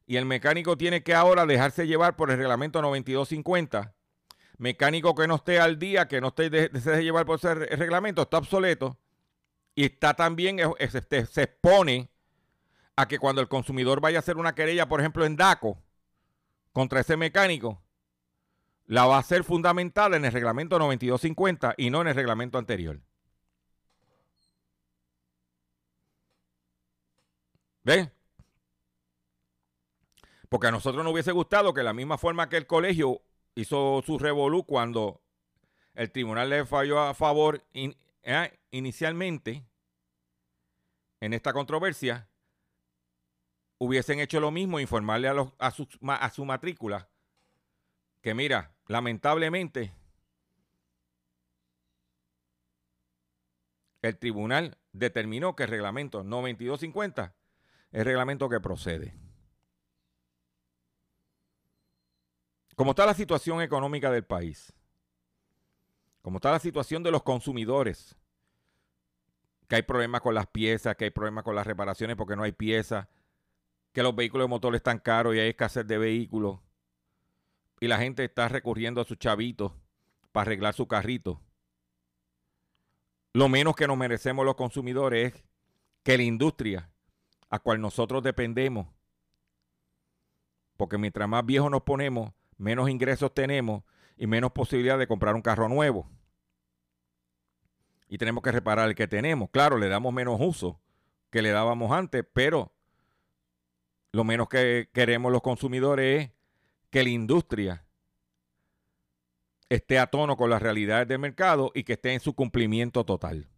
y 0.07 0.17
el 0.17 0.27
mecánico 0.27 0.77
tiene 0.77 1.03
que 1.03 1.15
ahora 1.15 1.47
dejarse 1.47 1.87
llevar 1.87 2.15
por 2.15 2.31
el 2.31 2.37
reglamento 2.37 2.83
9250. 2.83 3.95
Mecánico 4.59 5.15
que 5.15 5.27
no 5.27 5.37
esté 5.37 5.61
al 5.61 5.79
día, 5.79 6.09
que 6.09 6.21
no 6.21 6.29
esté 6.29 6.51
de, 6.51 6.69
llevar 7.03 7.25
por 7.25 7.39
ese 7.39 7.55
reglamento, 7.55 8.21
está 8.21 8.37
obsoleto 8.37 8.99
y 9.75 9.87
está 9.87 10.13
también, 10.13 10.61
este, 10.79 11.25
se 11.25 11.43
expone 11.45 12.11
a 12.99 13.07
que 13.07 13.21
cuando 13.21 13.41
el 13.41 13.47
consumidor 13.47 14.01
vaya 14.01 14.19
a 14.19 14.21
hacer 14.21 14.39
una 14.39 14.57
querella, 14.57 14.89
por 14.89 14.99
ejemplo, 14.99 15.25
en 15.25 15.37
DACO, 15.37 15.79
contra 16.73 16.99
ese 16.99 17.17
mecánico, 17.17 17.81
la 18.87 19.07
va 19.07 19.15
a 19.15 19.21
hacer 19.21 19.45
fundamental 19.45 20.15
en 20.15 20.25
el 20.25 20.33
reglamento 20.33 20.81
9250 20.81 21.75
y 21.77 21.91
no 21.91 22.01
en 22.01 22.09
el 22.09 22.17
reglamento 22.17 22.59
anterior. 22.59 23.01
¿Ven? 27.85 28.11
Porque 30.49 30.67
a 30.67 30.73
nosotros 30.73 31.05
nos 31.05 31.13
hubiese 31.13 31.31
gustado 31.31 31.73
que 31.73 31.85
la 31.85 31.93
misma 31.93 32.19
forma 32.19 32.49
que 32.49 32.57
el 32.57 32.67
colegio 32.67 33.23
hizo 33.55 34.03
su 34.05 34.19
revolú 34.19 34.65
cuando 34.65 35.23
el 35.95 36.11
tribunal 36.11 36.51
le 36.51 36.67
falló 36.67 36.99
a 36.99 37.15
favor 37.15 37.63
eh, 37.75 38.59
inicialmente 38.73 39.65
en 41.21 41.33
esta 41.33 41.53
controversia, 41.53 42.29
hubiesen 43.79 44.21
hecho 44.21 44.41
lo 44.41 44.51
mismo, 44.51 44.81
informarle 44.81 45.29
a, 45.59 45.71
su, 45.71 45.89
su 46.33 46.45
matrícula 46.45 47.09
que 48.21 48.35
mira, 48.35 48.75
lamentablemente, 48.87 49.93
el 54.03 54.19
tribunal 54.19 54.77
determinó 54.93 55.55
que 55.55 55.65
el 55.65 55.71
reglamento 55.71 56.25
9250 56.25 57.35
es 57.91 58.01
el 58.01 58.05
reglamento 58.05 58.49
que 58.49 58.61
procede. 58.61 59.15
Como 62.75 62.91
está 62.91 63.07
la 63.07 63.15
situación 63.15 63.61
económica 63.61 64.11
del 64.11 64.25
país, 64.25 64.73
como 66.23 66.39
está 66.39 66.53
la 66.53 66.59
situación 66.59 67.03
de 67.03 67.11
los 67.11 67.23
consumidores, 67.23 68.17
que 69.69 69.77
hay 69.77 69.83
problemas 69.83 70.21
con 70.21 70.35
las 70.35 70.47
piezas, 70.47 70.97
que 70.97 71.05
hay 71.05 71.11
problemas 71.11 71.45
con 71.45 71.55
las 71.55 71.67
reparaciones 71.67 72.17
porque 72.17 72.37
no 72.37 72.43
hay 72.43 72.53
piezas, 72.53 73.07
que 73.93 74.03
los 74.03 74.15
vehículos 74.15 74.45
de 74.45 74.51
motor 74.51 74.75
están 74.75 74.99
caros 74.99 75.35
y 75.35 75.41
hay 75.41 75.51
escasez 75.51 75.87
de 75.87 75.99
vehículos. 75.99 76.61
Y 77.81 77.89
la 77.89 77.99
gente 77.99 78.25
está 78.25 78.49
recurriendo 78.49 79.01
a 79.01 79.05
sus 79.05 79.19
chavitos 79.19 79.73
para 80.33 80.43
arreglar 80.43 80.75
su 80.75 80.87
carrito. 80.87 81.41
Lo 83.33 83.49
menos 83.49 83.77
que 83.77 83.87
nos 83.87 83.97
merecemos 83.97 84.45
los 84.45 84.57
consumidores 84.57 85.35
es 85.35 85.45
que 86.03 86.17
la 86.17 86.23
industria 86.23 86.91
a 87.51 87.59
cual 87.59 87.81
nosotros 87.81 88.23
dependemos, 88.23 88.89
porque 90.77 90.99
mientras 90.99 91.29
más 91.29 91.45
viejos 91.45 91.71
nos 91.71 91.83
ponemos, 91.83 92.33
menos 92.57 92.89
ingresos 92.91 93.33
tenemos 93.33 93.85
y 94.17 94.27
menos 94.27 94.53
posibilidad 94.53 94.99
de 94.99 95.07
comprar 95.07 95.35
un 95.35 95.43
carro 95.43 95.69
nuevo. 95.69 96.11
Y 98.09 98.19
tenemos 98.19 98.43
que 98.43 98.53
reparar 98.53 98.89
el 98.89 98.95
que 98.95 99.07
tenemos. 99.07 99.51
Claro, 99.51 99.79
le 99.79 99.89
damos 99.89 100.13
menos 100.13 100.39
uso 100.41 100.81
que 101.31 101.43
le 101.43 101.51
dábamos 101.51 101.93
antes, 101.93 102.25
pero 102.33 102.73
lo 104.13 104.25
menos 104.25 104.49
que 104.49 104.89
queremos 104.93 105.33
los 105.33 105.43
consumidores 105.43 106.27
es 106.27 106.33
que 106.91 107.03
la 107.03 107.11
industria 107.11 107.85
esté 109.69 109.99
a 109.99 110.07
tono 110.07 110.37
con 110.37 110.51
las 110.51 110.63
realidades 110.63 111.09
del 111.09 111.19
mercado 111.19 111.71
y 111.75 111.85
que 111.85 111.95
esté 111.95 112.15
en 112.15 112.21
su 112.21 112.35
cumplimiento 112.35 113.05
total. 113.05 113.49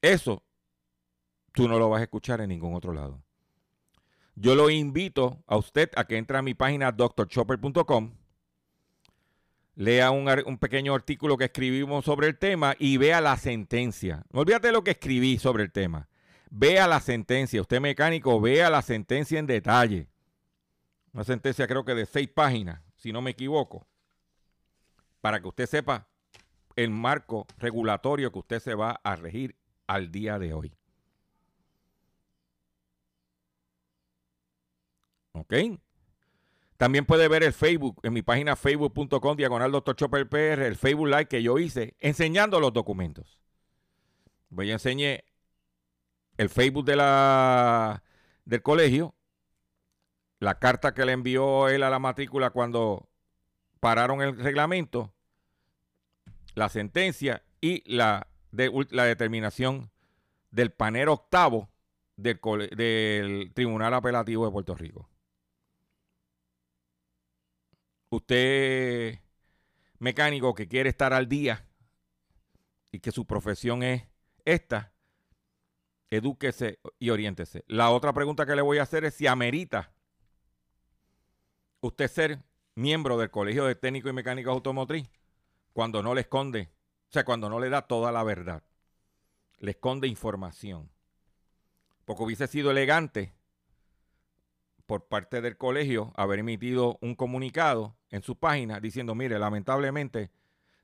Eso 0.00 0.42
tú 1.52 1.68
no 1.68 1.78
lo 1.78 1.88
vas 1.88 2.00
a 2.00 2.04
escuchar 2.04 2.40
en 2.40 2.48
ningún 2.48 2.74
otro 2.74 2.92
lado. 2.92 3.22
Yo 4.34 4.54
lo 4.54 4.70
invito 4.70 5.44
a 5.46 5.56
usted 5.56 5.90
a 5.94 6.04
que 6.06 6.16
entre 6.16 6.38
a 6.38 6.42
mi 6.42 6.54
página 6.54 6.90
drchopper.com 6.90 8.21
lea 9.74 10.10
un, 10.10 10.58
pequeño 10.58 10.94
artículo 10.94 11.36
que 11.36 11.46
escribimos 11.46 12.04
sobre 12.04 12.28
el 12.28 12.38
tema 12.38 12.74
y 12.78 12.96
vea 12.96 13.20
la 13.20 13.36
sentencia. 13.36 14.24
No 14.30 14.40
olvídate 14.40 14.72
lo 14.72 14.84
que 14.84 14.92
escribí 14.92 15.38
sobre 15.38 15.64
el 15.64 15.72
tema. 15.72 16.08
Vea 16.50 16.86
la 16.86 17.00
sentencia. 17.00 17.60
Usted 17.60 17.80
mecánico, 17.80 18.40
vea 18.40 18.68
la 18.70 18.82
sentencia 18.82 19.38
en 19.38 19.46
detalle. 19.46 20.08
Una 21.12 21.24
sentencia 21.24 21.66
creo 21.66 21.84
que 21.84 21.94
de 21.94 22.06
seis 22.06 22.28
páginas, 22.28 22.82
si 22.96 23.12
no 23.12 23.22
me 23.22 23.30
equivoco. 23.30 23.86
Para 25.20 25.40
que 25.40 25.48
usted 25.48 25.66
sepa 25.66 26.08
el 26.76 26.90
marco 26.90 27.46
regulatorio 27.58 28.32
que 28.32 28.38
usted 28.38 28.60
se 28.60 28.74
va 28.74 29.00
a 29.02 29.16
regir 29.16 29.56
al 29.86 30.10
día 30.10 30.38
de 30.38 30.54
hoy. 30.54 30.72
¿Ok? 35.32 35.54
También 36.82 37.06
puede 37.06 37.28
ver 37.28 37.44
el 37.44 37.52
Facebook 37.52 38.00
en 38.02 38.12
mi 38.12 38.22
página 38.22 38.56
facebook.com 38.56 39.36
diagonal 39.36 39.70
Dr. 39.70 39.94
Chopper 39.94 40.28
PR, 40.28 40.66
el 40.66 40.74
Facebook 40.74 41.06
Live 41.06 41.28
que 41.28 41.40
yo 41.40 41.60
hice 41.60 41.94
enseñando 42.00 42.58
los 42.58 42.72
documentos. 42.72 43.40
Voy 44.48 44.68
a 44.70 44.72
enseñar 44.72 45.22
el 46.38 46.48
Facebook 46.48 46.84
de 46.84 46.96
la, 46.96 48.02
del 48.44 48.62
colegio, 48.62 49.14
la 50.40 50.58
carta 50.58 50.92
que 50.92 51.06
le 51.06 51.12
envió 51.12 51.68
él 51.68 51.84
a 51.84 51.90
la 51.90 52.00
matrícula 52.00 52.50
cuando 52.50 53.08
pararon 53.78 54.20
el 54.20 54.36
reglamento, 54.36 55.14
la 56.56 56.68
sentencia 56.68 57.44
y 57.60 57.88
la, 57.94 58.26
la 58.50 59.04
determinación 59.04 59.92
del 60.50 60.72
panero 60.72 61.12
octavo 61.12 61.70
del 62.16 63.52
Tribunal 63.54 63.94
Apelativo 63.94 64.46
de 64.46 64.50
Puerto 64.50 64.74
Rico. 64.74 65.11
Usted, 68.12 69.20
mecánico 69.98 70.54
que 70.54 70.68
quiere 70.68 70.90
estar 70.90 71.14
al 71.14 71.30
día 71.30 71.66
y 72.90 73.00
que 73.00 73.10
su 73.10 73.24
profesión 73.24 73.82
es 73.82 74.06
esta, 74.44 74.92
edúquese 76.10 76.78
y 76.98 77.08
oriéntese. 77.08 77.64
La 77.68 77.88
otra 77.88 78.12
pregunta 78.12 78.44
que 78.44 78.54
le 78.54 78.60
voy 78.60 78.76
a 78.76 78.82
hacer 78.82 79.06
es 79.06 79.14
si 79.14 79.26
amerita 79.26 79.94
usted 81.80 82.06
ser 82.06 82.44
miembro 82.74 83.16
del 83.16 83.30
Colegio 83.30 83.64
de 83.64 83.76
Técnicos 83.76 84.10
y 84.10 84.14
Mecánicos 84.14 84.52
Automotriz 84.52 85.08
cuando 85.72 86.02
no 86.02 86.14
le 86.14 86.20
esconde, 86.20 86.68
o 87.08 87.12
sea, 87.12 87.24
cuando 87.24 87.48
no 87.48 87.60
le 87.60 87.70
da 87.70 87.80
toda 87.80 88.12
la 88.12 88.22
verdad, 88.24 88.62
le 89.58 89.70
esconde 89.70 90.06
información. 90.06 90.90
Porque 92.04 92.24
hubiese 92.24 92.46
sido 92.46 92.72
elegante 92.72 93.32
por 94.86 95.06
parte 95.06 95.40
del 95.40 95.56
colegio 95.56 96.12
haber 96.16 96.40
emitido 96.40 96.98
un 97.00 97.14
comunicado 97.14 97.96
en 98.10 98.22
su 98.22 98.38
página 98.38 98.80
diciendo, 98.80 99.14
mire, 99.14 99.38
lamentablemente 99.38 100.30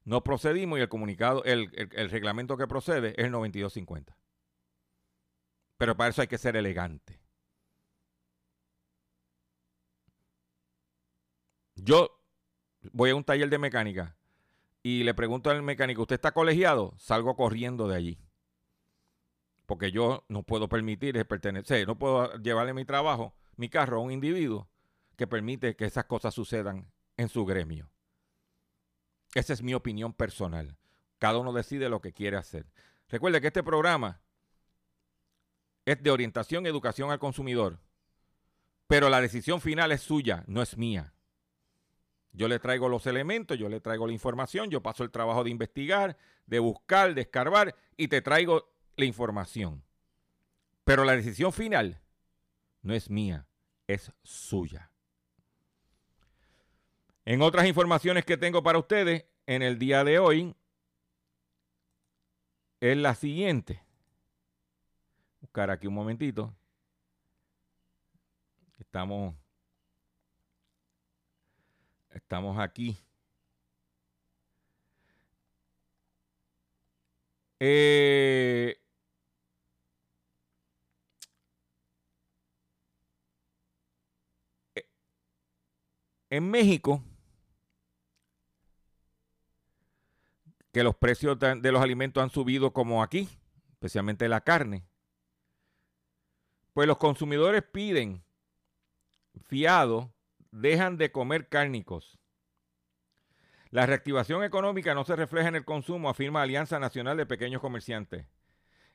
no 0.04 0.24
procedimos 0.24 0.78
y 0.78 0.82
el 0.82 0.88
comunicado, 0.88 1.44
el, 1.44 1.70
reglamento 2.10 2.56
que 2.56 2.66
procede 2.66 3.10
es 3.10 3.26
el 3.26 3.30
9250. 3.30 4.16
Pero 5.76 5.96
para 5.96 6.10
eso 6.10 6.22
hay 6.22 6.28
que 6.28 6.38
ser 6.38 6.56
elegante. 6.56 7.20
Yo 11.74 12.18
voy 12.92 13.10
a 13.10 13.14
un 13.14 13.24
taller 13.24 13.50
de 13.50 13.58
mecánica 13.58 14.16
y 14.82 15.04
le 15.04 15.12
pregunto 15.12 15.50
al 15.50 15.62
mecánico, 15.62 16.02
¿usted 16.02 16.14
está 16.14 16.32
colegiado? 16.32 16.94
Salgo 16.96 17.36
corriendo 17.36 17.86
de 17.86 17.96
allí. 17.96 18.18
Porque 19.66 19.92
yo 19.92 20.24
no 20.28 20.42
puedo 20.42 20.68
permitir 20.68 21.22
pertenecer, 21.26 21.86
no 21.86 21.98
puedo 21.98 22.32
llevarle 22.38 22.72
mi 22.72 22.86
trabajo, 22.86 23.34
mi 23.58 23.68
carro 23.68 23.98
a 23.98 24.02
un 24.02 24.12
individuo 24.12 24.68
que 25.16 25.26
permite 25.26 25.76
que 25.76 25.84
esas 25.84 26.04
cosas 26.04 26.32
sucedan 26.32 26.90
en 27.16 27.28
su 27.28 27.44
gremio. 27.44 27.90
Esa 29.34 29.52
es 29.52 29.62
mi 29.62 29.74
opinión 29.74 30.12
personal. 30.12 30.76
Cada 31.18 31.38
uno 31.38 31.52
decide 31.52 31.88
lo 31.88 32.00
que 32.00 32.12
quiere 32.12 32.36
hacer. 32.36 32.66
Recuerde 33.08 33.40
que 33.40 33.48
este 33.48 33.62
programa 33.62 34.20
es 35.84 36.02
de 36.02 36.10
orientación 36.10 36.64
y 36.64 36.68
educación 36.68 37.10
al 37.10 37.18
consumidor, 37.18 37.80
pero 38.86 39.08
la 39.08 39.20
decisión 39.20 39.60
final 39.60 39.90
es 39.90 40.02
suya, 40.02 40.44
no 40.46 40.62
es 40.62 40.76
mía. 40.76 41.12
Yo 42.32 42.46
le 42.46 42.60
traigo 42.60 42.88
los 42.88 43.06
elementos, 43.06 43.58
yo 43.58 43.68
le 43.68 43.80
traigo 43.80 44.06
la 44.06 44.12
información, 44.12 44.70
yo 44.70 44.82
paso 44.82 45.02
el 45.02 45.10
trabajo 45.10 45.42
de 45.42 45.50
investigar, 45.50 46.16
de 46.46 46.60
buscar, 46.60 47.14
de 47.14 47.22
escarbar 47.22 47.74
y 47.96 48.08
te 48.08 48.22
traigo 48.22 48.70
la 48.96 49.06
información. 49.06 49.82
Pero 50.84 51.04
la 51.04 51.16
decisión 51.16 51.52
final 51.52 52.00
no 52.82 52.94
es 52.94 53.10
mía, 53.10 53.47
es 53.88 54.12
suya. 54.22 54.92
En 57.24 57.42
otras 57.42 57.66
informaciones 57.66 58.24
que 58.24 58.36
tengo 58.36 58.62
para 58.62 58.78
ustedes 58.78 59.26
en 59.46 59.62
el 59.62 59.78
día 59.78 60.04
de 60.04 60.18
hoy 60.18 60.54
es 62.80 62.96
la 62.96 63.14
siguiente. 63.14 63.82
Buscar 65.40 65.70
aquí 65.70 65.86
un 65.86 65.94
momentito. 65.94 66.54
Estamos 68.78 69.34
estamos 72.10 72.58
aquí. 72.58 72.96
Eh, 77.60 78.80
en 86.30 86.50
México 86.50 87.02
que 90.72 90.82
los 90.82 90.94
precios 90.96 91.38
de 91.38 91.72
los 91.72 91.82
alimentos 91.82 92.22
han 92.22 92.30
subido 92.30 92.72
como 92.72 93.02
aquí, 93.02 93.28
especialmente 93.72 94.28
la 94.28 94.42
carne, 94.42 94.84
pues 96.72 96.86
los 96.86 96.98
consumidores 96.98 97.62
piden 97.62 98.22
fiado, 99.46 100.12
dejan 100.50 100.96
de 100.96 101.10
comer 101.10 101.48
cárnicos. 101.48 102.18
La 103.70 103.86
reactivación 103.86 104.44
económica 104.44 104.94
no 104.94 105.04
se 105.04 105.16
refleja 105.16 105.48
en 105.48 105.56
el 105.56 105.64
consumo, 105.64 106.08
afirma 106.08 106.42
Alianza 106.42 106.78
Nacional 106.78 107.16
de 107.16 107.26
Pequeños 107.26 107.60
Comerciantes. 107.60 108.26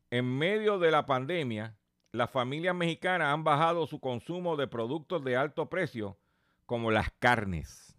En 0.09 0.25
medio 0.37 0.79
de 0.79 0.91
la 0.91 1.05
pandemia, 1.05 1.75
las 2.11 2.31
familias 2.31 2.75
mexicanas 2.75 3.33
han 3.33 3.43
bajado 3.43 3.87
su 3.87 3.99
consumo 3.99 4.55
de 4.55 4.67
productos 4.67 5.23
de 5.23 5.35
alto 5.35 5.69
precio, 5.69 6.17
como 6.65 6.91
las 6.91 7.11
carnes. 7.19 7.97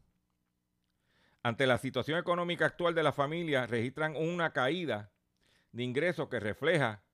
Ante 1.42 1.66
la 1.66 1.78
situación 1.78 2.18
económica 2.18 2.66
actual 2.66 2.94
de 2.94 3.02
la 3.02 3.12
familia, 3.12 3.66
registran 3.66 4.16
una 4.16 4.52
caída 4.52 5.12
de 5.72 5.82
ingresos 5.82 6.28
que 6.28 6.40
refleja 6.40 7.04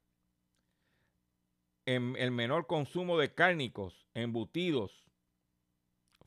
en 1.87 2.15
el 2.17 2.31
menor 2.31 2.67
consumo 2.67 3.19
de 3.19 3.35
cárnicos, 3.35 4.07
embutidos, 4.15 5.05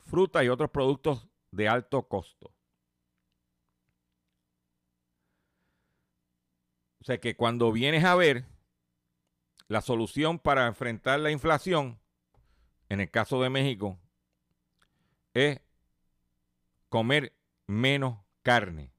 frutas 0.04 0.44
y 0.44 0.48
otros 0.48 0.70
productos 0.70 1.26
de 1.50 1.68
alto 1.68 2.06
costo. 2.08 2.52
O 7.00 7.04
sea 7.04 7.18
que 7.18 7.36
cuando 7.36 7.70
vienes 7.72 8.04
a 8.04 8.14
ver 8.14 8.44
la 9.68 9.80
solución 9.80 10.38
para 10.38 10.66
enfrentar 10.66 11.20
la 11.20 11.30
inflación, 11.30 12.00
en 12.88 13.00
el 13.00 13.10
caso 13.10 13.40
de 13.42 13.50
México, 13.50 13.98
es 15.34 15.60
comer 16.88 17.34
menos 17.66 18.18
carne 18.42 18.92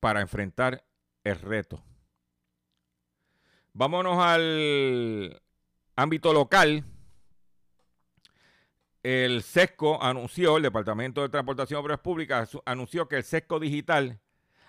para 0.00 0.20
enfrentar 0.20 0.84
el 1.24 1.40
reto. 1.40 1.82
Vámonos 3.72 4.18
al 4.18 5.40
ámbito 5.96 6.32
local. 6.32 6.84
El 9.02 9.42
SESCO 9.42 10.02
anunció, 10.02 10.58
el 10.58 10.62
Departamento 10.64 11.22
de 11.22 11.30
Transportación 11.30 11.78
y 11.78 11.82
Obras 11.82 12.00
Públicas 12.00 12.58
anunció 12.66 13.08
que 13.08 13.16
el 13.16 13.24
SESCO 13.24 13.58
digital 13.58 14.20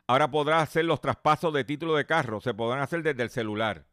ahora 0.08 0.32
podrá 0.32 0.62
hacer 0.62 0.86
los 0.86 1.02
traspasos 1.02 1.54
de 1.54 1.66
título 1.66 1.96
de 1.96 2.06
carro, 2.06 2.40
se 2.40 2.54
podrán 2.54 2.82
hacer 2.82 3.04
desde 3.04 3.24
el 3.24 3.30
celular. 3.30 3.86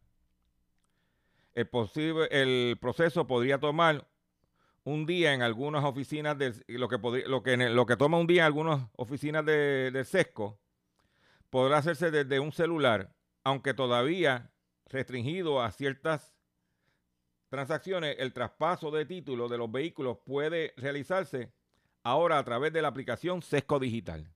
El, 1.58 1.66
posible, 1.66 2.28
el 2.30 2.78
proceso 2.80 3.26
podría 3.26 3.58
tomar 3.58 4.06
un 4.84 5.06
día 5.06 5.34
en 5.34 5.42
algunas 5.42 5.84
oficinas 5.84 6.38
de 6.38 6.54
lo 6.68 6.88
que 6.88 6.98
lo 7.26 7.42
que 7.42 7.56
lo 7.56 7.84
que 7.84 7.96
toma 7.96 8.16
un 8.16 8.28
día 8.28 8.42
en 8.42 8.46
algunas 8.46 8.88
oficinas 8.94 9.44
de, 9.44 9.90
de 9.90 10.04
sesco 10.04 10.60
podrá 11.50 11.78
hacerse 11.78 12.12
desde 12.12 12.38
un 12.38 12.52
celular, 12.52 13.12
aunque 13.42 13.74
todavía 13.74 14.52
restringido 14.86 15.60
a 15.60 15.72
ciertas 15.72 16.32
transacciones, 17.48 18.14
el 18.20 18.32
traspaso 18.32 18.92
de 18.92 19.04
títulos 19.04 19.50
de 19.50 19.58
los 19.58 19.72
vehículos 19.72 20.18
puede 20.24 20.74
realizarse 20.76 21.52
ahora 22.04 22.38
a 22.38 22.44
través 22.44 22.72
de 22.72 22.82
la 22.82 22.88
aplicación 22.88 23.42
Sesco 23.42 23.80
Digital. 23.80 24.32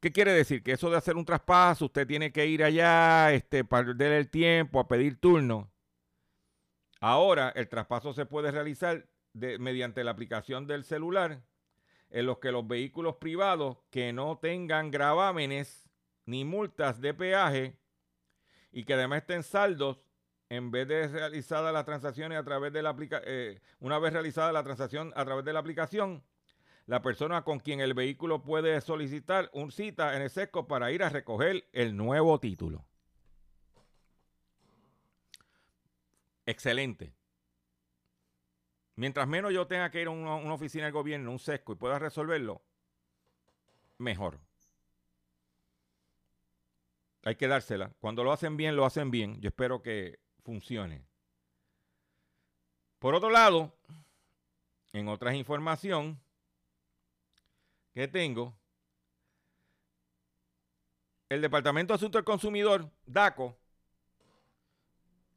¿Qué 0.00 0.10
quiere 0.10 0.32
decir? 0.32 0.64
Que 0.64 0.72
eso 0.72 0.90
de 0.90 0.96
hacer 0.96 1.16
un 1.16 1.24
traspaso, 1.24 1.84
usted 1.84 2.08
tiene 2.08 2.32
que 2.32 2.44
ir 2.44 2.64
allá, 2.64 3.32
este, 3.32 3.64
perder 3.64 4.12
el 4.14 4.28
tiempo, 4.28 4.80
a 4.80 4.88
pedir 4.88 5.20
turno. 5.20 5.70
Ahora 7.00 7.52
el 7.54 7.68
traspaso 7.68 8.12
se 8.12 8.26
puede 8.26 8.50
realizar 8.50 9.06
mediante 9.32 10.02
la 10.02 10.10
aplicación 10.10 10.66
del 10.66 10.84
celular 10.84 11.42
en 12.10 12.26
los 12.26 12.38
que 12.38 12.50
los 12.50 12.66
vehículos 12.66 13.16
privados 13.16 13.78
que 13.90 14.12
no 14.12 14.38
tengan 14.38 14.90
gravámenes 14.90 15.88
ni 16.24 16.44
multas 16.44 17.00
de 17.00 17.14
peaje 17.14 17.76
y 18.72 18.84
que 18.84 18.94
además 18.94 19.18
estén 19.22 19.42
saldos 19.42 19.98
en 20.48 20.70
vez 20.70 20.88
de 20.88 21.08
realizada 21.08 21.72
las 21.72 21.84
transacciones 21.84 22.38
a 22.38 22.44
través 22.44 22.72
de 22.72 22.82
la 22.82 22.90
aplicación, 22.90 23.28
eh, 23.30 23.60
una 23.80 23.98
vez 23.98 24.12
realizada 24.12 24.50
la 24.50 24.64
transacción 24.64 25.12
a 25.14 25.24
través 25.24 25.44
de 25.44 25.52
la 25.52 25.58
aplicación, 25.60 26.22
la 26.86 27.02
persona 27.02 27.44
con 27.44 27.60
quien 27.60 27.80
el 27.80 27.92
vehículo 27.92 28.42
puede 28.42 28.80
solicitar 28.80 29.50
un 29.52 29.70
cita 29.70 30.16
en 30.16 30.22
el 30.22 30.30
SESCO 30.30 30.66
para 30.66 30.90
ir 30.90 31.02
a 31.02 31.10
recoger 31.10 31.68
el 31.72 31.96
nuevo 31.96 32.40
título. 32.40 32.87
Excelente. 36.48 37.12
Mientras 38.96 39.28
menos 39.28 39.52
yo 39.52 39.66
tenga 39.66 39.90
que 39.90 40.00
ir 40.00 40.06
a 40.06 40.12
una, 40.12 40.54
oficina 40.54 40.84
del 40.84 40.94
gobierno, 40.94 41.30
un 41.30 41.38
sesco, 41.38 41.74
y 41.74 41.76
pueda 41.76 41.98
resolverlo, 41.98 42.62
mejor. 43.98 44.40
hay 47.22 47.36
que 47.36 47.48
dársela. 47.48 47.92
Cuando 48.00 48.24
lo 48.24 48.32
hacen 48.32 48.56
bien, 48.56 48.76
lo 48.76 48.86
hacen 48.86 49.10
bien. 49.10 49.38
Yo 49.42 49.48
espero 49.48 49.82
que 49.82 50.20
funcione. 50.42 51.04
Por 52.98 53.14
otro 53.14 53.28
lado, 53.28 53.76
en 54.94 55.06
otras 55.08 55.34
información 55.34 56.18
que 57.92 58.08
tengo, 58.08 58.56
el 61.28 61.42
Departamento 61.42 61.92
de 61.92 61.96
Asuntos 61.96 62.20
del 62.20 62.24
Consumidor, 62.24 62.90
DACO, 63.04 63.57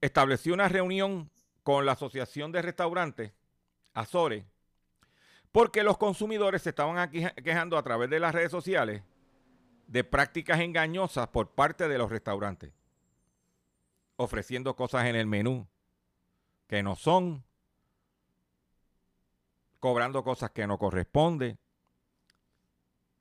estableció 0.01 0.53
una 0.53 0.67
reunión 0.67 1.29
con 1.63 1.85
la 1.85 1.93
Asociación 1.93 2.51
de 2.51 2.61
Restaurantes, 2.61 3.31
Azores, 3.93 4.43
porque 5.51 5.83
los 5.83 5.97
consumidores 5.97 6.63
se 6.63 6.69
estaban 6.69 7.09
quejando 7.11 7.77
a 7.77 7.83
través 7.83 8.09
de 8.09 8.19
las 8.19 8.33
redes 8.33 8.51
sociales 8.51 9.03
de 9.87 10.03
prácticas 10.03 10.59
engañosas 10.59 11.27
por 11.27 11.51
parte 11.51 11.87
de 11.87 11.97
los 11.97 12.09
restaurantes, 12.09 12.71
ofreciendo 14.15 14.75
cosas 14.75 15.05
en 15.05 15.15
el 15.15 15.27
menú 15.27 15.67
que 16.67 16.81
no 16.81 16.95
son, 16.95 17.43
cobrando 19.79 20.23
cosas 20.23 20.51
que 20.51 20.65
no 20.65 20.77
corresponden. 20.77 21.59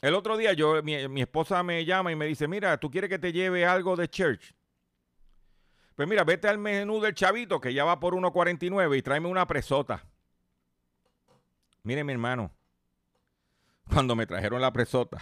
El 0.01 0.14
otro 0.14 0.37
día 0.37 0.53
yo, 0.53 0.83
mi, 0.83 1.09
mi, 1.09 1.23
esposa 1.23 1.62
me 1.62 1.85
llama 1.85 2.12
y 2.12 2.16
me 2.16 2.27
dice, 2.27 2.47
mira, 2.47 2.79
¿tú 2.79 2.90
quieres 2.90 3.11
que 3.11 3.19
te 3.19 3.33
lleve 3.33 3.66
algo 3.66 3.97
de 3.97 4.09
church? 4.09 4.55
Pues 6.00 6.08
mira, 6.08 6.24
vete 6.24 6.48
al 6.48 6.56
menú 6.56 6.98
del 6.98 7.14
chavito 7.14 7.60
que 7.60 7.74
ya 7.74 7.84
va 7.84 8.00
por 8.00 8.14
1.49 8.14 8.96
y 8.96 9.02
tráeme 9.02 9.28
una 9.28 9.46
presota. 9.46 10.02
Mire 11.82 12.04
mi 12.04 12.14
hermano, 12.14 12.56
cuando 13.86 14.16
me 14.16 14.26
trajeron 14.26 14.62
la 14.62 14.72
presota, 14.72 15.20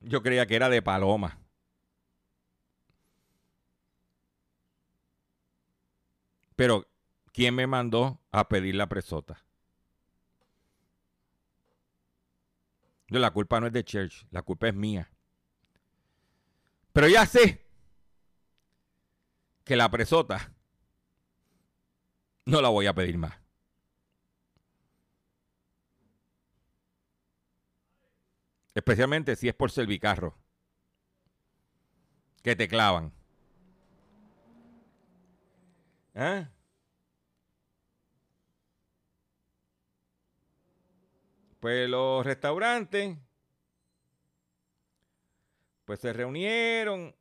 yo 0.00 0.22
creía 0.22 0.44
que 0.44 0.54
era 0.54 0.68
de 0.68 0.82
paloma. 0.82 1.38
Pero, 6.54 6.86
¿quién 7.32 7.54
me 7.54 7.66
mandó 7.66 8.20
a 8.30 8.50
pedir 8.50 8.74
la 8.74 8.86
presota? 8.86 9.42
La 13.08 13.30
culpa 13.30 13.60
no 13.60 13.66
es 13.68 13.72
de 13.72 13.82
Church, 13.82 14.26
la 14.30 14.42
culpa 14.42 14.68
es 14.68 14.74
mía. 14.74 15.10
Pero 16.92 17.08
ya 17.08 17.24
sé 17.24 17.69
que 19.64 19.76
la 19.76 19.90
presota 19.90 20.52
no 22.46 22.60
la 22.60 22.68
voy 22.68 22.86
a 22.86 22.94
pedir 22.94 23.18
más. 23.18 23.40
Especialmente 28.74 29.36
si 29.36 29.48
es 29.48 29.54
por 29.54 29.70
servicarro. 29.70 30.38
Que 32.42 32.56
te 32.56 32.68
clavan. 32.68 33.12
¿Eh? 36.14 36.46
Pues 41.60 41.88
los 41.90 42.24
restaurantes, 42.24 43.18
pues 45.84 46.00
se 46.00 46.12
reunieron. 46.12 47.14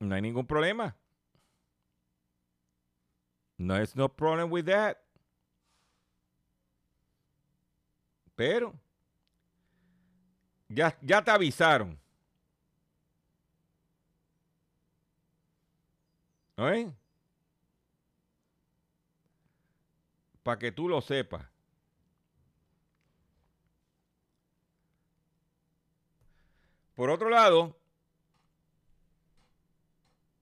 No 0.00 0.14
hay 0.14 0.20
ningún 0.20 0.46
problema. 0.46 0.94
No 3.58 3.76
es 3.76 3.96
no 3.96 4.08
problem 4.08 4.50
with 4.50 4.66
that. 4.66 4.98
Pero 8.34 8.74
ya, 10.68 10.96
ya 11.00 11.22
te 11.22 11.30
avisaron. 11.30 11.98
¿Eh? 16.58 16.90
Para 20.42 20.58
que 20.58 20.72
tú 20.72 20.88
lo 20.88 21.00
sepas. 21.00 21.46
Por 26.94 27.10
otro 27.10 27.28
lado, 27.28 27.76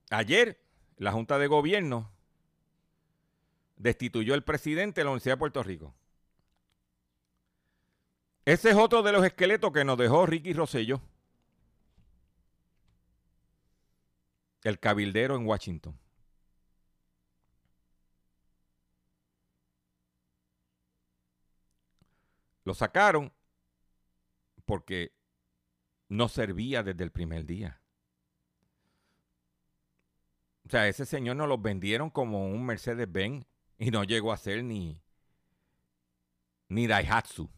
ayer 0.09 0.57
la 0.97 1.11
Junta 1.11 1.37
de 1.37 1.47
Gobierno 1.47 2.14
destituyó 3.75 4.33
al 4.33 4.43
presidente 4.43 5.01
de 5.01 5.05
la 5.05 5.11
Universidad 5.11 5.35
de 5.35 5.39
Puerto 5.39 5.63
Rico. 5.63 5.93
Ese 8.45 8.69
es 8.69 8.75
otro 8.75 9.01
de 9.01 9.11
los 9.11 9.25
esqueletos 9.25 9.71
que 9.71 9.83
nos 9.83 9.97
dejó 9.97 10.25
Ricky 10.25 10.53
Rosselló, 10.53 11.01
el 14.63 14.79
cabildero 14.79 15.35
en 15.35 15.45
Washington. 15.47 15.99
Lo 22.63 22.73
sacaron 22.73 23.31
porque 24.65 25.11
no 26.09 26.27
servía 26.27 26.83
desde 26.83 27.03
el 27.03 27.11
primer 27.11 27.45
día. 27.45 27.81
O 30.65 30.69
sea, 30.69 30.87
ese 30.87 31.05
señor 31.05 31.35
nos 31.35 31.47
lo 31.47 31.59
vendieron 31.59 32.09
como 32.09 32.47
un 32.47 32.65
Mercedes-Benz 32.65 33.45
y 33.77 33.91
no 33.91 34.03
llegó 34.03 34.31
a 34.31 34.37
ser 34.37 34.63
ni, 34.63 35.01
ni 36.69 36.87
Daihatsu. 36.87 37.49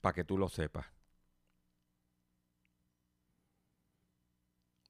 Para 0.00 0.14
que 0.14 0.24
tú 0.24 0.36
lo 0.36 0.48
sepas. 0.48 0.86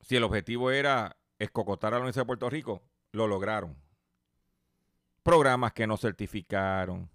Si 0.01 0.17
el 0.17 0.25
objetivo 0.25 0.71
era 0.71 1.17
escocotar 1.39 1.95
a 1.95 1.97
la 1.97 2.01
Universidad 2.01 2.23
de 2.23 2.27
Puerto 2.27 2.51
Rico, 2.51 2.83
lo 3.13 3.27
lograron. 3.27 3.77
Programas 5.23 5.73
que 5.73 5.87
no 5.87 5.97
certificaron, 5.97 7.09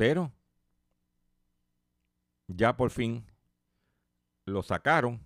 Pero 0.00 0.32
ya 2.48 2.74
por 2.74 2.90
fin 2.90 3.29
lo 4.44 4.62
sacaron, 4.62 5.20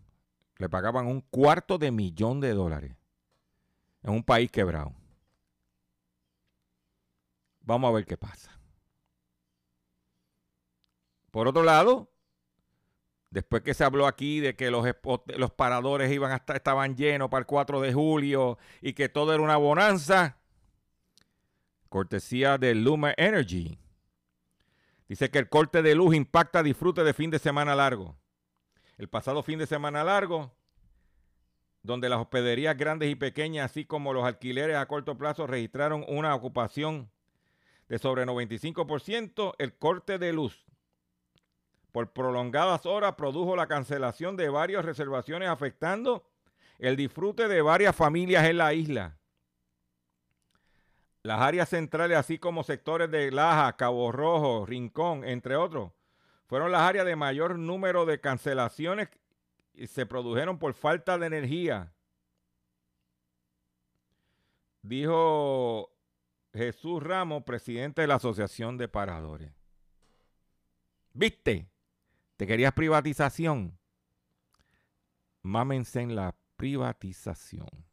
le 0.58 0.68
pagaban 0.68 1.06
un 1.06 1.20
cuarto 1.20 1.78
de 1.78 1.90
millón 1.90 2.40
de 2.40 2.52
dólares 2.52 2.96
en 4.02 4.12
un 4.12 4.22
país 4.22 4.50
quebrado. 4.50 4.92
Vamos 7.60 7.88
a 7.88 7.94
ver 7.94 8.04
qué 8.04 8.16
pasa. 8.16 8.58
Por 11.30 11.48
otro 11.48 11.62
lado, 11.62 12.10
después 13.30 13.62
que 13.62 13.74
se 13.74 13.82
habló 13.82 14.06
aquí 14.06 14.40
de 14.40 14.54
que 14.54 14.70
los, 14.70 14.86
los 15.36 15.50
paradores 15.52 16.12
iban 16.12 16.40
estaban 16.54 16.94
llenos 16.94 17.30
para 17.30 17.40
el 17.40 17.46
4 17.46 17.80
de 17.80 17.92
julio 17.92 18.58
y 18.80 18.92
que 18.92 19.08
todo 19.08 19.32
era 19.32 19.42
una 19.42 19.56
bonanza, 19.56 20.36
cortesía 21.88 22.58
de 22.58 22.74
Luma 22.74 23.14
Energy 23.16 23.78
Dice 25.08 25.30
que 25.30 25.38
el 25.38 25.48
corte 25.48 25.82
de 25.82 25.94
luz 25.94 26.14
impacta 26.14 26.62
disfrute 26.62 27.04
de 27.04 27.12
fin 27.14 27.30
de 27.30 27.38
semana 27.38 27.74
largo. 27.74 28.16
El 28.96 29.08
pasado 29.08 29.42
fin 29.42 29.58
de 29.58 29.66
semana 29.66 30.04
largo, 30.04 30.52
donde 31.82 32.08
las 32.08 32.20
hospederías 32.20 32.76
grandes 32.76 33.10
y 33.10 33.14
pequeñas, 33.14 33.70
así 33.70 33.84
como 33.84 34.12
los 34.12 34.24
alquileres 34.24 34.76
a 34.76 34.86
corto 34.86 35.18
plazo, 35.18 35.46
registraron 35.46 36.04
una 36.08 36.34
ocupación 36.34 37.10
de 37.88 37.98
sobre 37.98 38.24
95%, 38.24 39.54
el 39.58 39.74
corte 39.74 40.18
de 40.18 40.32
luz 40.32 40.64
por 41.94 42.12
prolongadas 42.12 42.86
horas 42.86 43.14
produjo 43.14 43.54
la 43.54 43.68
cancelación 43.68 44.36
de 44.36 44.48
varias 44.48 44.84
reservaciones 44.84 45.48
afectando 45.48 46.26
el 46.80 46.96
disfrute 46.96 47.46
de 47.46 47.62
varias 47.62 47.94
familias 47.94 48.44
en 48.46 48.58
la 48.58 48.74
isla. 48.74 49.16
Las 51.22 51.40
áreas 51.40 51.68
centrales, 51.68 52.18
así 52.18 52.36
como 52.36 52.64
sectores 52.64 53.08
de 53.12 53.30
Laja, 53.30 53.76
Cabo 53.76 54.10
Rojo, 54.10 54.66
Rincón, 54.66 55.24
entre 55.24 55.54
otros, 55.54 55.92
fueron 56.54 56.70
las 56.70 56.82
áreas 56.82 57.04
de 57.04 57.16
mayor 57.16 57.58
número 57.58 58.06
de 58.06 58.20
cancelaciones 58.20 59.08
y 59.72 59.88
se 59.88 60.06
produjeron 60.06 60.56
por 60.56 60.72
falta 60.72 61.18
de 61.18 61.26
energía. 61.26 61.92
Dijo 64.80 65.90
Jesús 66.52 67.02
Ramos, 67.02 67.42
presidente 67.42 68.02
de 68.02 68.06
la 68.06 68.14
Asociación 68.14 68.78
de 68.78 68.86
Paradores. 68.86 69.50
¿Viste? 71.12 71.68
¿Te 72.36 72.46
querías 72.46 72.72
privatización? 72.72 73.76
Mámense 75.42 76.02
en 76.02 76.14
la 76.14 76.36
privatización. 76.54 77.84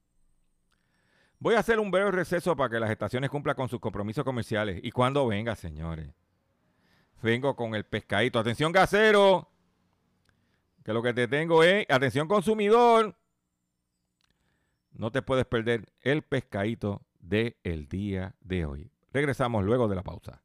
Voy 1.39 1.55
a 1.55 1.61
hacer 1.61 1.79
un 1.79 1.89
breve 1.89 2.11
receso 2.11 2.55
para 2.55 2.69
que 2.69 2.79
las 2.79 2.91
estaciones 2.91 3.31
cumplan 3.31 3.55
con 3.55 3.69
sus 3.69 3.79
compromisos 3.79 4.23
comerciales. 4.23 4.79
Y 4.83 4.91
cuando 4.91 5.25
venga, 5.25 5.55
señores. 5.55 6.13
Vengo 7.21 7.55
con 7.55 7.75
el 7.75 7.85
pescadito. 7.85 8.39
Atención, 8.39 8.71
gasero. 8.71 9.49
Que 10.83 10.93
lo 10.93 11.03
que 11.03 11.13
te 11.13 11.27
tengo 11.27 11.63
es, 11.63 11.85
atención, 11.89 12.27
consumidor. 12.27 13.15
No 14.93 15.11
te 15.11 15.21
puedes 15.21 15.45
perder 15.45 15.91
el 16.01 16.23
pescadito 16.23 17.03
del 17.19 17.87
día 17.87 18.35
de 18.41 18.65
hoy. 18.65 18.91
Regresamos 19.13 19.63
luego 19.63 19.87
de 19.87 19.95
la 19.95 20.03
pausa. 20.03 20.41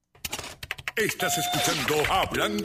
Estás 0.95 1.37
escuchando 1.39 2.13
Hablando. 2.13 2.65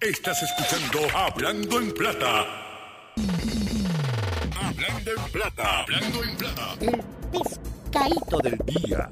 Estás 0.00 0.42
escuchando 0.42 1.00
Hablando 1.16 1.80
en 1.80 1.92
Plata. 1.92 2.46
Hablando 4.60 5.10
en 5.10 5.32
Plata. 5.32 5.80
Hablando 5.80 6.24
en 6.24 6.36
Plata. 6.36 6.74
El 6.80 7.04
pescadito 7.30 8.38
del 8.38 8.58
día. 8.66 9.10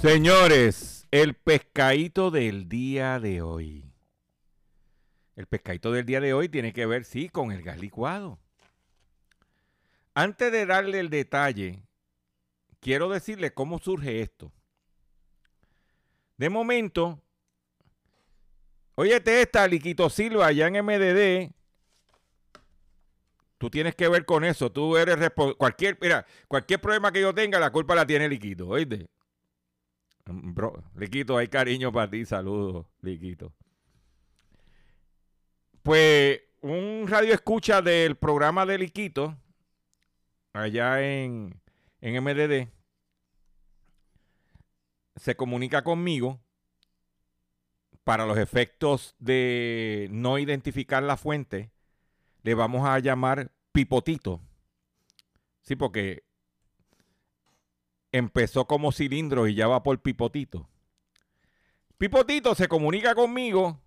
Señores, 0.00 1.08
el 1.10 1.34
pescadito 1.34 2.30
del 2.30 2.68
día 2.68 3.18
de 3.18 3.42
hoy. 3.42 3.92
El 5.34 5.46
pescadito 5.46 5.90
del 5.90 6.06
día 6.06 6.20
de 6.20 6.32
hoy 6.32 6.48
tiene 6.48 6.72
que 6.72 6.86
ver, 6.86 7.04
sí, 7.04 7.28
con 7.28 7.50
el 7.50 7.62
gas 7.62 7.80
licuado. 7.80 8.38
Antes 10.14 10.52
de 10.52 10.66
darle 10.66 11.00
el 11.00 11.10
detalle, 11.10 11.82
quiero 12.78 13.08
decirle 13.08 13.52
cómo 13.52 13.80
surge 13.80 14.20
esto. 14.20 14.52
De 16.36 16.48
momento, 16.48 17.20
óyete 18.94 19.42
esta, 19.42 19.66
Liquito 19.66 20.08
Silva, 20.10 20.46
allá 20.46 20.68
en 20.68 20.84
MDD. 20.84 21.52
Tú 23.58 23.68
tienes 23.68 23.96
que 23.96 24.06
ver 24.06 24.24
con 24.24 24.44
eso. 24.44 24.70
Tú 24.70 24.96
eres 24.96 25.16
cualquier, 25.58 25.98
mira, 26.00 26.24
cualquier 26.46 26.80
problema 26.80 27.10
que 27.10 27.20
yo 27.20 27.34
tenga, 27.34 27.58
la 27.58 27.72
culpa 27.72 27.96
la 27.96 28.06
tiene 28.06 28.28
Liquito, 28.28 28.68
oíste. 28.68 29.08
Bro, 30.30 30.84
Liquito, 30.94 31.38
hay 31.38 31.48
cariño 31.48 31.90
para 31.90 32.10
ti, 32.10 32.26
saludos, 32.26 32.86
Liquito. 33.00 33.52
Pues 35.82 36.42
un 36.60 37.06
radio 37.08 37.32
escucha 37.32 37.80
del 37.80 38.16
programa 38.16 38.66
de 38.66 38.76
Liquito, 38.76 39.36
allá 40.52 41.00
en, 41.00 41.58
en 42.02 42.22
MDD, 42.22 42.68
se 45.16 45.34
comunica 45.34 45.82
conmigo 45.82 46.40
para 48.04 48.26
los 48.26 48.36
efectos 48.36 49.16
de 49.18 50.08
no 50.10 50.38
identificar 50.38 51.02
la 51.02 51.16
fuente, 51.16 51.70
le 52.42 52.54
vamos 52.54 52.86
a 52.86 52.98
llamar 52.98 53.50
Pipotito. 53.72 54.42
Sí, 55.62 55.74
porque 55.74 56.27
empezó 58.12 58.66
como 58.66 58.92
cilindro 58.92 59.46
y 59.48 59.54
ya 59.54 59.66
va 59.66 59.82
por 59.82 60.00
Pipotito. 60.00 60.68
Pipotito 61.98 62.54
se 62.54 62.68
comunica 62.68 63.14
conmigo 63.14 63.80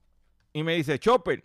y 0.53 0.63
me 0.63 0.75
dice, 0.75 0.99
Chopper, 0.99 1.43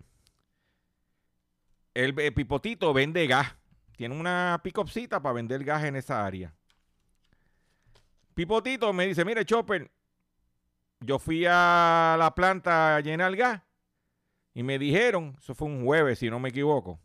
el, 1.94 2.14
Pipotito 2.14 2.92
vende 2.92 3.26
gas. 3.26 3.54
Tiene 3.96 4.18
una 4.18 4.60
picopcita 4.62 5.22
para 5.22 5.32
vender 5.34 5.64
gas 5.64 5.84
en 5.84 5.96
esa 5.96 6.26
área. 6.26 6.54
Pipotito 8.34 8.92
me 8.92 9.06
dice, 9.06 9.24
mire 9.24 9.46
Chopper, 9.46 9.90
yo 11.00 11.18
fui 11.18 11.46
a 11.48 12.16
la 12.18 12.34
planta 12.34 12.96
a 12.96 13.00
llenar 13.00 13.34
gas 13.34 13.62
y 14.52 14.62
me 14.62 14.78
dijeron, 14.78 15.36
eso 15.38 15.54
fue 15.54 15.68
un 15.68 15.84
jueves 15.84 16.18
si 16.18 16.28
no 16.28 16.38
me 16.38 16.50
equivoco, 16.50 17.00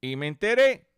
y 0.00 0.16
me 0.16 0.28
enteré 0.28 0.89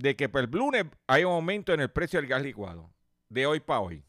de 0.00 0.16
que 0.16 0.30
para 0.30 0.46
el 0.46 0.50
lunes 0.50 0.86
hay 1.06 1.24
un 1.24 1.32
aumento 1.32 1.74
en 1.74 1.80
el 1.80 1.90
precio 1.90 2.18
del 2.18 2.28
gas 2.28 2.42
licuado, 2.42 2.90
de 3.28 3.46
hoy 3.46 3.60
para 3.60 3.80
hoy. 3.80 4.02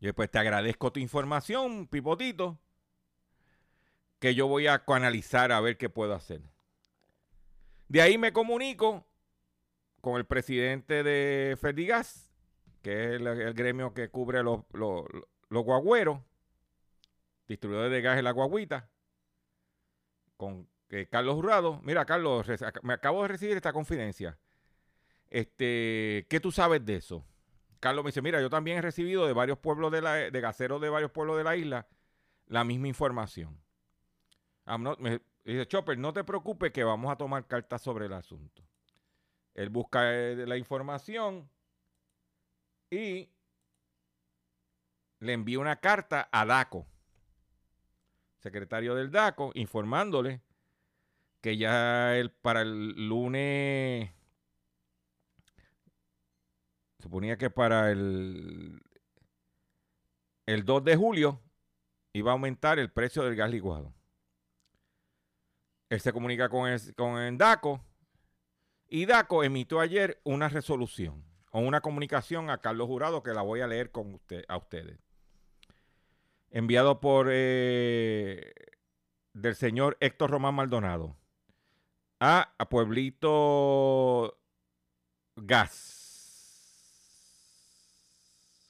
Yo 0.00 0.14
pues 0.14 0.30
te 0.30 0.38
agradezco 0.38 0.92
tu 0.92 1.00
información, 1.00 1.88
Pipotito, 1.88 2.60
que 4.20 4.36
yo 4.36 4.46
voy 4.46 4.68
a 4.68 4.84
analizar 4.86 5.50
a 5.50 5.60
ver 5.60 5.76
qué 5.76 5.88
puedo 5.88 6.14
hacer. 6.14 6.40
De 7.88 8.00
ahí 8.00 8.16
me 8.16 8.32
comunico 8.32 9.04
con 10.00 10.18
el 10.18 10.24
presidente 10.24 11.02
de 11.02 11.56
Ferdigas, 11.60 12.30
que 12.80 13.16
es 13.16 13.20
el, 13.20 13.54
gremio 13.54 13.92
que 13.92 14.08
cubre 14.08 14.44
los, 14.44 14.60
los, 14.72 15.04
guagüeros, 15.50 16.20
distribuidores 17.48 17.90
de 17.90 18.02
gas 18.02 18.18
en 18.18 18.24
la 18.24 18.30
guaguita, 18.30 18.88
con 20.36 20.68
Carlos 21.10 21.34
Jurado. 21.34 21.80
Mira, 21.82 22.04
Carlos, 22.04 22.46
me 22.82 22.94
acabo 22.94 23.22
de 23.22 23.28
recibir 23.28 23.56
esta 23.56 23.72
confidencia. 23.72 24.38
Este, 25.28 26.26
¿Qué 26.28 26.40
tú 26.40 26.52
sabes 26.52 26.84
de 26.84 26.96
eso? 26.96 27.24
Carlos 27.80 28.04
me 28.04 28.08
dice, 28.08 28.22
mira, 28.22 28.40
yo 28.40 28.48
también 28.48 28.78
he 28.78 28.82
recibido 28.82 29.26
de 29.26 29.32
varios 29.32 29.58
pueblos 29.58 29.90
de 29.92 30.00
la, 30.00 30.14
de 30.14 30.40
gaseros 30.40 30.80
de 30.80 30.88
varios 30.88 31.10
pueblos 31.10 31.36
de 31.36 31.44
la 31.44 31.56
isla, 31.56 31.86
la 32.46 32.64
misma 32.64 32.88
información. 32.88 33.60
dice, 35.44 35.66
Chopper, 35.66 35.98
no 35.98 36.12
te 36.12 36.24
preocupes 36.24 36.72
que 36.72 36.84
vamos 36.84 37.12
a 37.12 37.16
tomar 37.16 37.46
cartas 37.46 37.82
sobre 37.82 38.06
el 38.06 38.12
asunto. 38.12 38.62
Él 39.54 39.68
busca 39.68 40.14
eh, 40.14 40.46
la 40.46 40.56
información 40.56 41.50
y 42.90 43.30
le 45.18 45.32
envía 45.32 45.58
una 45.58 45.76
carta 45.76 46.28
a 46.30 46.46
DACO, 46.46 46.86
secretario 48.38 48.94
del 48.94 49.10
DACO, 49.10 49.52
informándole 49.54 50.40
que 51.44 51.58
ya 51.58 52.16
el, 52.16 52.30
para 52.30 52.62
el 52.62 53.06
lunes, 53.06 54.10
suponía 57.00 57.36
que 57.36 57.50
para 57.50 57.90
el, 57.90 58.80
el 60.46 60.64
2 60.64 60.84
de 60.84 60.96
julio 60.96 61.42
iba 62.14 62.30
a 62.30 62.32
aumentar 62.32 62.78
el 62.78 62.90
precio 62.90 63.24
del 63.24 63.36
gas 63.36 63.50
licuado. 63.50 63.92
Él 65.90 66.00
se 66.00 66.14
comunica 66.14 66.48
con 66.48 66.66
con 66.96 67.18
el 67.18 67.36
DACO 67.36 67.84
y 68.88 69.04
DACO 69.04 69.44
emitió 69.44 69.80
ayer 69.80 70.22
una 70.24 70.48
resolución 70.48 71.26
o 71.50 71.60
una 71.60 71.82
comunicación 71.82 72.48
a 72.48 72.62
Carlos 72.62 72.86
Jurado 72.86 73.22
que 73.22 73.34
la 73.34 73.42
voy 73.42 73.60
a 73.60 73.66
leer 73.66 73.90
con 73.90 74.14
usted, 74.14 74.46
a 74.48 74.56
ustedes. 74.56 74.98
Enviado 76.48 77.00
por 77.00 77.28
eh, 77.30 78.54
del 79.34 79.54
señor 79.56 79.98
Héctor 80.00 80.30
Román 80.30 80.54
Maldonado 80.54 81.18
a, 82.20 82.54
Pueblito 82.68 84.38
Gas. 85.36 86.00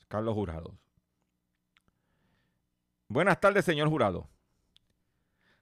Carlos 0.08 0.34
Jurado. 0.34 0.78
Buenas 3.08 3.40
tardes, 3.40 3.64
señor 3.64 3.88
Jurado. 3.88 4.28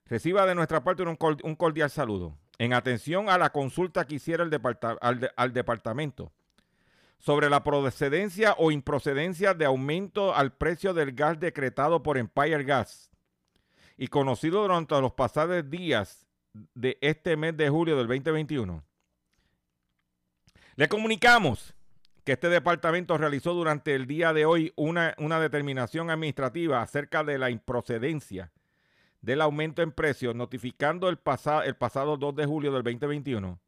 Reciba 0.06 0.46
de 0.46 0.54
nuestra 0.54 0.84
parte 0.84 1.02
un 1.02 1.56
cordial 1.56 1.90
saludo 1.90 2.36
en 2.58 2.74
atención 2.74 3.28
a 3.28 3.38
la 3.38 3.50
consulta 3.50 4.06
que 4.06 4.16
hiciera 4.16 4.44
el 4.44 4.60
al, 5.36 5.52
departamento 5.52 6.32
sobre 7.18 7.48
la 7.50 7.64
procedencia 7.64 8.54
o 8.58 8.70
improcedencia 8.70 9.54
de 9.54 9.64
aumento 9.64 10.34
al 10.34 10.52
precio 10.52 10.92
del 10.94 11.12
gas 11.12 11.40
decretado 11.40 12.02
por 12.02 12.18
Empire 12.18 12.62
Gas 12.64 13.10
y 13.96 14.08
conocido 14.08 14.62
durante 14.62 15.00
los 15.00 15.12
pasados 15.12 15.68
días 15.68 16.28
de 16.74 16.98
este 17.00 17.36
mes 17.36 17.56
de 17.56 17.68
julio 17.68 17.96
del 17.96 18.06
2021. 18.06 18.82
Le 20.76 20.88
comunicamos 20.88 21.74
que 22.24 22.32
este 22.32 22.48
departamento 22.48 23.18
realizó 23.18 23.52
durante 23.52 23.94
el 23.94 24.06
día 24.06 24.32
de 24.32 24.44
hoy 24.44 24.72
una, 24.76 25.14
una 25.18 25.40
determinación 25.40 26.10
administrativa 26.10 26.80
acerca 26.80 27.24
de 27.24 27.38
la 27.38 27.50
improcedencia 27.50 28.52
del 29.20 29.40
aumento 29.40 29.82
en 29.82 29.92
precios, 29.92 30.34
notificando 30.34 31.08
el, 31.08 31.18
el 31.64 31.76
pasado 31.76 32.16
2 32.16 32.36
de 32.36 32.46
julio 32.46 32.72
del 32.72 32.82
2021 32.82 33.60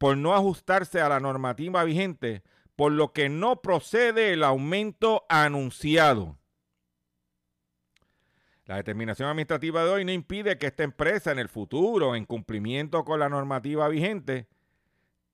por 0.00 0.16
no 0.16 0.34
ajustarse 0.34 1.02
a 1.02 1.10
la 1.10 1.20
normativa 1.20 1.84
vigente, 1.84 2.42
por 2.74 2.90
lo 2.90 3.12
que 3.12 3.28
no 3.28 3.60
procede 3.60 4.32
el 4.32 4.42
aumento 4.42 5.26
anunciado. 5.28 6.38
La 8.70 8.76
determinación 8.76 9.28
administrativa 9.28 9.82
de 9.82 9.90
hoy 9.90 10.04
no 10.04 10.12
impide 10.12 10.56
que 10.56 10.68
esta 10.68 10.84
empresa 10.84 11.32
en 11.32 11.40
el 11.40 11.48
futuro, 11.48 12.14
en 12.14 12.24
cumplimiento 12.24 13.04
con 13.04 13.18
la 13.18 13.28
normativa 13.28 13.88
vigente, 13.88 14.46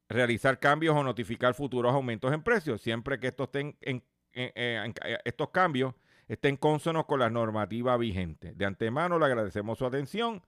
realizar 0.09 0.59
cambios 0.59 0.97
o 0.97 1.05
notificar 1.05 1.53
futuros 1.53 1.93
aumentos 1.93 2.33
en 2.33 2.43
precios, 2.43 2.81
siempre 2.81 3.21
que 3.21 3.27
estos, 3.27 3.49
estén 3.49 3.77
en, 3.83 4.03
estos 5.27 5.51
cambios 5.51 5.93
estén 6.29 6.57
consonos 6.57 7.05
con 7.05 7.21
la 7.21 7.29
normativa 7.29 7.95
vigente. 7.99 8.55
De 8.55 8.65
antemano 8.65 9.19
le 9.19 9.27
agradecemos 9.27 9.77
su 9.77 9.85
atención. 9.85 10.43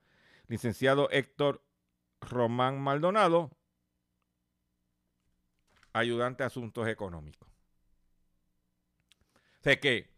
Licenciado 0.47 1.11
Héctor 1.11 1.61
Román 2.21 2.81
Maldonado, 2.81 3.51
ayudante 5.93 6.41
de 6.41 6.47
asuntos 6.47 6.87
económicos. 6.87 7.47
Sé 9.59 9.79
que 9.79 10.09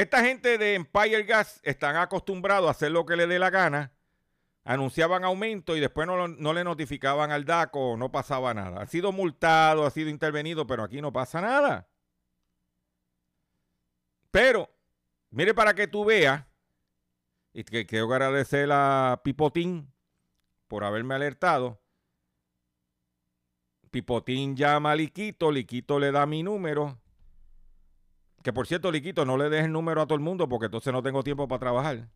esta 0.00 0.24
gente 0.24 0.56
de 0.56 0.74
Empire 0.74 1.24
Gas 1.24 1.60
están 1.62 1.96
acostumbrados 1.96 2.68
a 2.68 2.70
hacer 2.70 2.90
lo 2.90 3.04
que 3.04 3.16
le 3.16 3.26
dé 3.26 3.38
la 3.38 3.50
gana, 3.50 3.92
anunciaban 4.64 5.24
aumento 5.24 5.76
y 5.76 5.80
después 5.80 6.06
no, 6.06 6.26
no 6.26 6.52
le 6.52 6.64
notificaban 6.64 7.30
al 7.30 7.44
DACO, 7.44 7.96
no 7.98 8.10
pasaba 8.10 8.54
nada. 8.54 8.82
Ha 8.82 8.86
sido 8.86 9.12
multado, 9.12 9.84
ha 9.84 9.90
sido 9.90 10.08
intervenido, 10.08 10.66
pero 10.66 10.84
aquí 10.84 11.02
no 11.02 11.12
pasa 11.12 11.40
nada. 11.40 11.86
Pero, 14.30 14.70
mire 15.30 15.52
para 15.52 15.74
que 15.74 15.86
tú 15.86 16.04
veas, 16.04 16.44
y 17.52 17.64
que 17.64 17.84
quiero 17.84 18.06
agradecer 18.12 18.70
a 18.72 19.20
Pipotín 19.22 19.92
por 20.66 20.84
haberme 20.84 21.14
alertado, 21.14 21.80
Pipotín 23.90 24.56
llama 24.56 24.92
a 24.92 24.94
Liquito, 24.94 25.50
Liquito 25.50 25.98
le 25.98 26.12
da 26.12 26.24
mi 26.24 26.42
número. 26.42 26.98
Que 28.42 28.52
por 28.52 28.66
cierto, 28.66 28.90
Liquito, 28.90 29.24
no 29.24 29.36
le 29.36 29.50
dejes 29.50 29.66
el 29.66 29.72
número 29.72 30.00
a 30.00 30.06
todo 30.06 30.14
el 30.14 30.22
mundo 30.22 30.48
porque 30.48 30.66
entonces 30.66 30.92
no 30.92 31.02
tengo 31.02 31.22
tiempo 31.22 31.46
para 31.46 31.60
trabajar. 31.60 32.08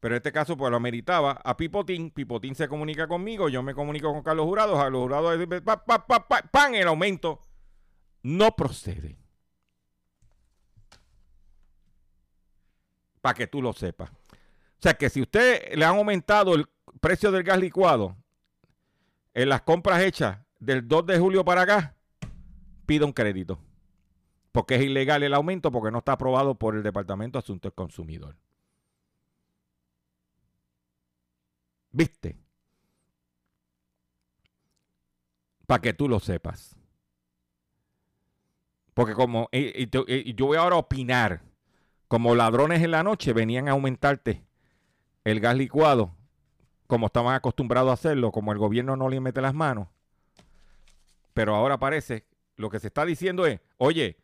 Pero 0.00 0.14
en 0.14 0.16
este 0.16 0.32
caso, 0.32 0.56
pues 0.56 0.68
lo 0.68 0.76
ameritaba 0.76 1.40
a 1.44 1.56
Pipotín. 1.56 2.10
Pipotín 2.10 2.56
se 2.56 2.66
comunica 2.66 3.06
conmigo, 3.06 3.48
yo 3.48 3.62
me 3.62 3.72
comunico 3.72 4.12
con 4.12 4.24
Carlos 4.24 4.46
Jurado. 4.46 4.76
Carlos 4.76 5.02
Jurado, 5.02 5.30
pa, 5.64 5.84
pa, 5.84 6.26
pan, 6.26 6.74
el 6.74 6.88
aumento 6.88 7.46
no 8.22 8.56
procede. 8.56 9.16
Para 13.20 13.34
que 13.34 13.46
tú 13.46 13.62
lo 13.62 13.72
sepas. 13.72 14.10
O 14.10 14.82
sea 14.82 14.94
que 14.94 15.08
si 15.08 15.22
usted 15.22 15.72
le 15.76 15.84
han 15.84 15.94
aumentado 15.96 16.56
el 16.56 16.66
precio 17.00 17.30
del 17.30 17.44
gas 17.44 17.60
licuado 17.60 18.16
en 19.34 19.48
las 19.48 19.62
compras 19.62 20.02
hechas 20.02 20.38
del 20.58 20.88
2 20.88 21.06
de 21.06 21.18
julio 21.20 21.44
para 21.44 21.62
acá, 21.62 21.94
pida 22.86 23.06
un 23.06 23.12
crédito. 23.12 23.60
Porque 24.52 24.74
es 24.76 24.82
ilegal 24.82 25.22
el 25.22 25.34
aumento 25.34 25.72
porque 25.72 25.90
no 25.90 25.98
está 25.98 26.12
aprobado 26.12 26.54
por 26.54 26.76
el 26.76 26.82
Departamento 26.82 27.38
de 27.38 27.44
Asuntos 27.44 27.70
del 27.70 27.74
Consumidor. 27.74 28.36
¿Viste? 31.90 32.38
Para 35.66 35.80
que 35.80 35.94
tú 35.94 36.08
lo 36.08 36.20
sepas. 36.20 36.76
Porque 38.94 39.14
como, 39.14 39.48
y, 39.52 39.88
yo 39.88 40.46
voy 40.46 40.58
ahora 40.58 40.76
a 40.76 40.80
opinar, 40.80 41.42
como 42.08 42.34
ladrones 42.34 42.82
en 42.82 42.90
la 42.90 43.02
noche 43.02 43.32
venían 43.32 43.68
a 43.68 43.72
aumentarte 43.72 44.44
el 45.24 45.40
gas 45.40 45.56
licuado, 45.56 46.14
como 46.86 47.06
estaban 47.06 47.34
acostumbrados 47.34 47.90
a 47.90 47.94
hacerlo, 47.94 48.32
como 48.32 48.52
el 48.52 48.58
gobierno 48.58 48.96
no 48.96 49.08
le 49.08 49.20
mete 49.20 49.40
las 49.40 49.54
manos. 49.54 49.88
Pero 51.32 51.54
ahora 51.54 51.78
parece, 51.78 52.26
lo 52.56 52.68
que 52.68 52.80
se 52.80 52.88
está 52.88 53.06
diciendo 53.06 53.46
es, 53.46 53.60
oye, 53.78 54.18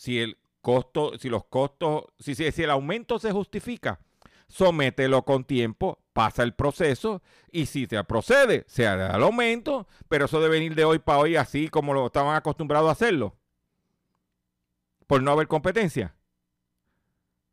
si 0.00 0.18
el 0.18 0.38
costo, 0.62 1.18
si 1.18 1.28
los 1.28 1.44
costos, 1.44 2.04
si, 2.18 2.34
si, 2.34 2.50
si 2.52 2.62
el 2.62 2.70
aumento 2.70 3.18
se 3.18 3.32
justifica, 3.32 4.00
somételo 4.48 5.26
con 5.26 5.44
tiempo, 5.44 5.98
pasa 6.14 6.42
el 6.42 6.54
proceso 6.54 7.20
y 7.52 7.66
si 7.66 7.84
se 7.84 8.02
procede, 8.04 8.64
se 8.66 8.86
hará 8.86 9.14
el 9.14 9.22
aumento, 9.22 9.86
pero 10.08 10.24
eso 10.24 10.40
debe 10.40 10.54
venir 10.54 10.74
de 10.74 10.86
hoy 10.86 11.00
para 11.00 11.18
hoy 11.18 11.36
así 11.36 11.68
como 11.68 11.92
lo 11.92 12.06
estaban 12.06 12.34
acostumbrados 12.34 12.88
a 12.88 12.92
hacerlo. 12.92 13.36
Por 15.06 15.22
no 15.22 15.32
haber 15.32 15.48
competencia. 15.48 16.16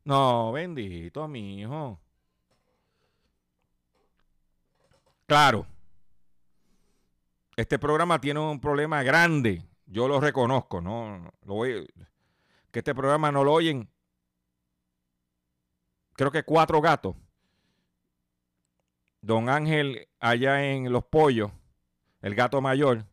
No, 0.04 0.50
bendito, 0.52 1.28
mi 1.28 1.60
hijo. 1.60 2.00
Claro. 5.26 5.66
Este 7.56 7.78
programa 7.78 8.18
tiene 8.18 8.40
un 8.40 8.58
problema 8.58 9.02
grande. 9.02 9.66
Yo 9.84 10.08
lo 10.08 10.18
reconozco, 10.18 10.80
¿no? 10.80 11.30
Lo 11.44 11.54
voy, 11.54 11.86
que 12.70 12.80
este 12.80 12.94
programa 12.94 13.32
no 13.32 13.44
lo 13.44 13.52
oyen. 13.52 13.88
Creo 16.14 16.30
que 16.30 16.42
cuatro 16.42 16.80
gatos. 16.80 17.14
Don 19.20 19.48
Ángel 19.48 20.08
allá 20.20 20.64
en 20.64 20.92
Los 20.92 21.04
Pollos, 21.04 21.50
el 22.22 22.34
gato 22.34 22.60
mayor. 22.60 23.04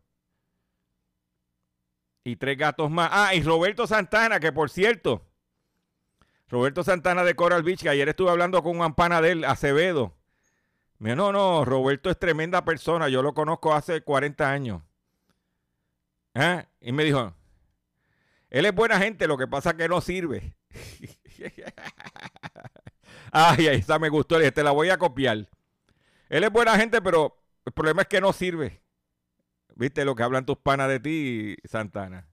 Y 2.23 2.35
tres 2.37 2.57
gatos 2.57 2.89
más. 2.89 3.09
Ah, 3.11 3.35
y 3.35 3.43
Roberto 3.43 3.85
Santana, 3.85 4.39
que 4.39 4.51
por 4.51 4.69
cierto, 4.69 5.23
Roberto 6.47 6.83
Santana 6.83 7.23
de 7.23 7.35
Coral 7.35 7.63
Beach, 7.63 7.81
que 7.81 7.89
ayer 7.89 8.09
estuve 8.09 8.29
hablando 8.29 8.61
con 8.63 8.77
un 8.77 8.83
ampana 8.83 9.21
de 9.21 9.31
él, 9.31 9.43
Acevedo. 9.45 10.15
Me 10.97 11.11
dijo, 11.11 11.17
no, 11.17 11.31
no, 11.31 11.65
Roberto 11.65 12.09
es 12.09 12.17
tremenda 12.17 12.63
persona, 12.63 13.09
yo 13.09 13.21
lo 13.21 13.33
conozco 13.33 13.73
hace 13.73 14.01
40 14.01 14.49
años. 14.49 14.81
¿Ah? 16.33 16.65
Y 16.79 16.91
me 16.91 17.03
dijo, 17.03 17.33
él 18.55 18.65
es 18.65 18.73
buena 18.73 18.97
gente, 18.97 19.27
lo 19.27 19.37
que 19.37 19.49
pasa 19.49 19.71
es 19.71 19.75
que 19.75 19.89
no 19.89 19.99
sirve. 19.99 20.55
Ay, 23.33 23.67
esa 23.67 23.99
me 23.99 24.07
gustó, 24.07 24.39
te 24.39 24.63
la 24.63 24.71
voy 24.71 24.89
a 24.89 24.97
copiar. 24.97 25.49
Él 26.29 26.41
es 26.41 26.49
buena 26.49 26.77
gente, 26.77 27.01
pero 27.01 27.37
el 27.65 27.73
problema 27.73 28.03
es 28.03 28.07
que 28.07 28.21
no 28.21 28.31
sirve. 28.31 28.81
¿Viste 29.75 30.05
lo 30.05 30.15
que 30.15 30.23
hablan 30.23 30.45
tus 30.45 30.55
panas 30.55 30.87
de 30.87 31.01
ti, 31.01 31.57
Santana? 31.65 32.29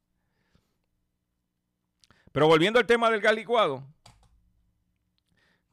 Pero 2.31 2.47
volviendo 2.47 2.79
al 2.79 2.87
tema 2.87 3.11
del 3.11 3.21
gas 3.21 3.35
licuado, 3.35 3.85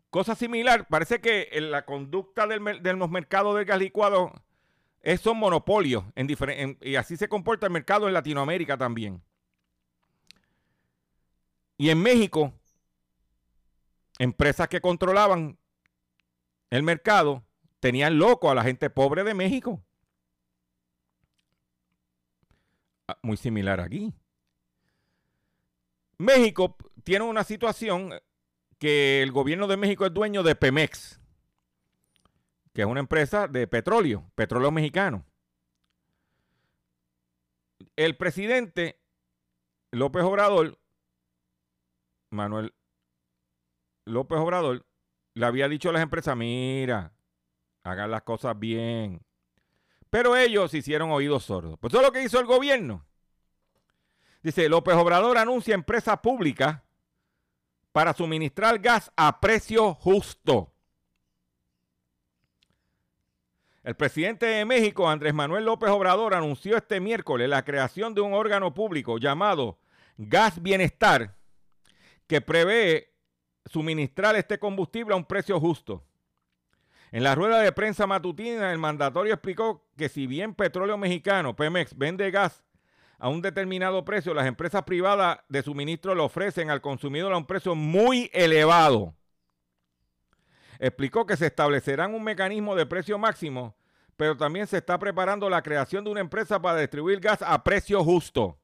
cosa 0.10 0.34
similar, 0.34 0.88
parece 0.88 1.22
que 1.22 1.50
en 1.52 1.70
la 1.70 1.86
conducta 1.86 2.48
del, 2.48 2.82
de 2.82 2.94
los 2.94 3.12
mercados 3.12 3.56
del 3.56 3.66
gas 3.66 3.78
licuado 3.78 4.34
es 5.02 5.22
son 5.22 5.38
monopolios 5.38 6.06
y 6.82 6.96
así 6.96 7.18
se 7.18 7.30
comporta 7.30 7.68
el 7.68 7.72
mercado 7.72 8.08
en 8.08 8.16
Latinoamérica 8.16 8.80
también. 8.80 9.22
Y 11.80 11.90
en 11.92 12.04
México, 12.04 12.54
empresas 14.20 14.68
que 14.68 14.82
controlaban 14.82 15.58
el 16.70 16.84
mercado 16.84 17.46
tenían 17.80 18.20
loco 18.20 18.52
a 18.52 18.56
la 18.56 18.64
gente 18.64 18.90
pobre 18.90 19.24
de 19.24 19.34
México. 19.34 19.82
Ah, 23.08 23.18
muy 23.24 23.38
similar 23.38 23.80
aquí. 23.80 24.14
México 26.18 26.76
tiene 27.06 27.24
una 27.24 27.46
situación 27.46 28.14
que 28.78 29.24
el 29.24 29.32
gobierno 29.32 29.66
de 29.68 29.78
México 29.78 30.06
es 30.06 30.14
dueño 30.14 30.44
de 30.44 30.56
Pemex, 30.56 31.22
que 32.74 32.82
es 32.82 32.88
una 32.88 33.00
empresa 33.00 33.48
de 33.48 33.68
petróleo, 33.68 34.30
petróleo 34.36 34.72
mexicano. 34.72 35.26
El 37.96 38.18
presidente 38.18 39.00
López 39.92 40.24
Obrador, 40.24 40.79
Manuel 42.30 42.74
López 44.06 44.38
Obrador, 44.40 44.86
le 45.34 45.46
había 45.46 45.68
dicho 45.68 45.90
a 45.90 45.94
las 45.94 46.02
empresas, 46.02 46.36
mira, 46.36 47.14
hagan 47.84 48.12
las 48.12 48.24
cosas 48.24 48.58
bien. 48.58 49.22
Pero 50.10 50.36
ellos 50.36 50.74
hicieron 50.74 51.12
oídos 51.12 51.46
sordos. 51.46 51.78
Pues 51.80 51.94
eso 51.94 52.02
es 52.02 52.08
lo 52.08 52.12
que 52.12 52.24
hizo 52.24 52.40
el 52.40 52.46
gobierno. 52.46 53.06
Dice, 54.42 54.70
López 54.70 54.96
Obrador 54.96 55.38
anuncia 55.38 55.76
empresa 55.76 56.22
pública 56.22 56.84
para 57.92 58.14
suministrar 58.14 58.80
gas 58.80 59.12
a 59.16 59.40
precio 59.40 59.94
justo. 59.94 60.74
El 63.84 63.96
presidente 63.96 64.46
de 64.46 64.66
México, 64.66 65.10
Andrés 65.10 65.34
Manuel 65.34 65.66
López 65.66 65.90
Obrador, 65.90 66.34
anunció 66.34 66.78
este 66.78 67.00
miércoles 67.00 67.50
la 67.50 67.64
creación 67.64 68.14
de 68.14 68.22
un 68.22 68.34
órgano 68.34 68.74
público 68.74 69.18
llamado 69.18 69.80
Gas 70.18 70.62
Bienestar, 70.62 71.39
que 72.30 72.42
prevé 72.42 73.12
suministrar 73.66 74.36
este 74.36 74.60
combustible 74.60 75.16
a 75.16 75.18
un 75.18 75.26
precio 75.26 75.60
justo. 75.60 76.06
En 77.12 77.24
la 77.24 77.34
rueda 77.34 77.60
de 77.60 77.72
prensa 77.72 78.06
matutina, 78.06 78.72
el 78.72 78.78
mandatorio 78.78 79.34
explicó 79.34 79.84
que 79.98 80.10
si 80.10 80.28
bien 80.28 80.54
Petróleo 80.54 80.96
Mexicano, 80.96 81.56
Pemex, 81.56 81.98
vende 81.98 82.30
gas 82.30 82.64
a 83.18 83.30
un 83.30 83.42
determinado 83.42 84.06
precio, 84.06 84.36
las 84.36 84.46
empresas 84.46 84.84
privadas 84.84 85.40
de 85.50 85.64
suministro 85.64 86.14
lo 86.14 86.26
ofrecen 86.26 86.70
al 86.70 86.82
consumidor 86.82 87.34
a 87.34 87.38
un 87.38 87.48
precio 87.48 87.74
muy 87.74 88.30
elevado. 88.32 89.16
Explicó 90.78 91.26
que 91.26 91.36
se 91.36 91.48
establecerá 91.48 92.08
un 92.08 92.24
mecanismo 92.24 92.76
de 92.76 92.86
precio 92.86 93.18
máximo, 93.18 93.76
pero 94.16 94.38
también 94.38 94.68
se 94.68 94.78
está 94.78 95.00
preparando 95.00 95.50
la 95.50 95.64
creación 95.64 96.04
de 96.04 96.12
una 96.12 96.22
empresa 96.22 96.62
para 96.62 96.80
distribuir 96.80 97.20
gas 97.20 97.42
a 97.42 97.64
precio 97.64 98.04
justo. 98.04 98.59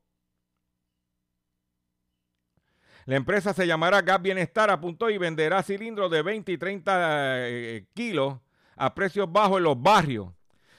La 3.06 3.16
empresa 3.16 3.54
se 3.54 3.68
llamará 3.68 4.02
Gas 4.02 4.22
Bienestar, 4.22 4.70
apuntó, 4.72 5.10
y 5.10 5.18
venderá 5.20 5.62
cilindros 5.62 6.10
de 6.10 6.24
20 6.24 6.52
y 6.52 6.58
30 6.58 7.48
eh, 7.48 7.86
kilos 7.94 8.40
a 8.76 8.96
precios 8.96 9.32
bajos 9.32 9.58
en 9.60 9.64
los 9.64 9.82
barrios, 9.82 10.34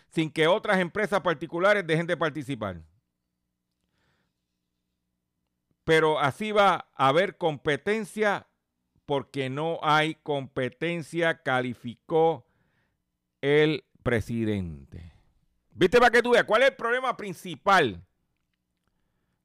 sin 0.09 0.31
que 0.31 0.49
otras 0.49 0.81
empresas 0.81 1.20
particulares 1.20 1.87
dejen 1.87 2.07
de 2.07 2.16
participar. 2.16 2.83
Pero 5.85 6.18
así 6.18 6.51
va 6.51 6.89
a 6.95 7.09
haber 7.09 7.37
competencia 7.37 8.49
porque 9.07 9.49
no 9.49 9.79
hay 9.83 10.16
competencia, 10.16 11.43
calificó 11.43 12.45
el 13.41 13.85
presidente. 14.03 15.12
¿Viste 15.70 15.99
para 15.99 16.11
que 16.11 16.22
tú 16.22 16.31
veas 16.31 16.45
cuál 16.45 16.62
es 16.62 16.70
el 16.70 16.77
problema 16.77 17.16
principal? 17.16 18.06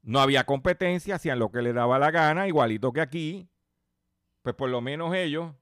No 0.02 0.20
había 0.20 0.44
competencia, 0.44 1.14
hacían 1.14 1.38
lo 1.38 1.50
que 1.50 1.62
les 1.62 1.74
daba 1.74 1.98
la 1.98 2.10
gana, 2.10 2.48
igualito 2.48 2.92
que 2.92 3.00
aquí. 3.00 3.48
Pues 4.42 4.56
por 4.56 4.68
lo 4.68 4.80
menos 4.80 5.14
ellos. 5.14 5.54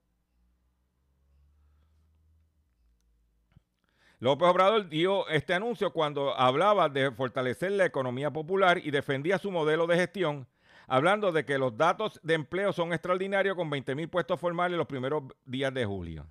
López 4.18 4.48
Obrador 4.48 4.88
dio 4.88 5.28
este 5.28 5.54
anuncio 5.54 5.92
cuando 5.92 6.34
hablaba 6.34 6.88
de 6.88 7.10
fortalecer 7.10 7.72
la 7.72 7.86
economía 7.86 8.30
popular 8.30 8.78
y 8.78 8.90
defendía 8.90 9.38
su 9.38 9.50
modelo 9.50 9.86
de 9.86 9.96
gestión, 9.96 10.46
hablando 10.86 11.32
de 11.32 11.44
que 11.44 11.58
los 11.58 11.76
datos 11.76 12.20
de 12.22 12.34
empleo 12.34 12.72
son 12.72 12.92
extraordinarios 12.92 13.56
con 13.56 13.70
20 13.70 13.94
mil 13.94 14.08
puestos 14.08 14.38
formales 14.38 14.76
los 14.76 14.86
primeros 14.86 15.24
días 15.44 15.72
de 15.72 15.84
julio. 15.86 16.26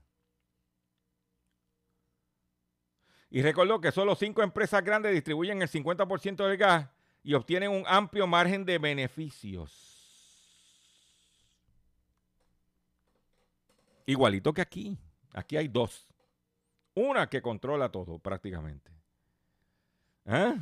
Y 3.31 3.41
recordó 3.43 3.79
que 3.79 3.91
solo 3.91 4.15
cinco 4.15 4.41
empresas 4.41 4.83
grandes 4.83 5.13
distribuyen 5.13 5.61
el 5.61 5.69
50% 5.69 6.47
del 6.47 6.57
gas 6.57 6.89
y 7.23 7.33
obtienen 7.33 7.71
un 7.71 7.83
amplio 7.87 8.27
margen 8.27 8.65
de 8.65 8.77
beneficios. 8.77 9.89
Igualito 14.05 14.53
que 14.53 14.61
aquí. 14.61 14.97
Aquí 15.33 15.57
hay 15.57 15.67
dos. 15.67 16.07
Una 16.95 17.29
que 17.29 17.41
controla 17.41 17.91
todo 17.91 18.17
prácticamente. 18.19 18.91
¿Eh? 20.25 20.55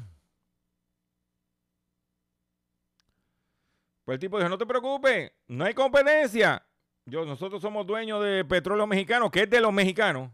Pues 4.03 4.15
el 4.15 4.19
tipo 4.19 4.37
dijo, 4.37 4.49
no 4.49 4.57
te 4.57 4.65
preocupes, 4.65 5.31
no 5.47 5.65
hay 5.65 5.73
competencia. 5.73 6.65
Yo, 7.05 7.25
nosotros 7.25 7.61
somos 7.61 7.85
dueños 7.85 8.23
de 8.23 8.43
petróleo 8.45 8.87
mexicano, 8.87 9.31
que 9.31 9.43
es 9.43 9.49
de 9.49 9.61
los 9.61 9.71
mexicanos. 9.71 10.31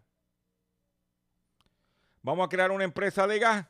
Vamos 2.21 2.45
a 2.45 2.49
crear 2.49 2.71
una 2.71 2.84
empresa 2.84 3.28
de 3.28 3.39
gas 3.39 3.67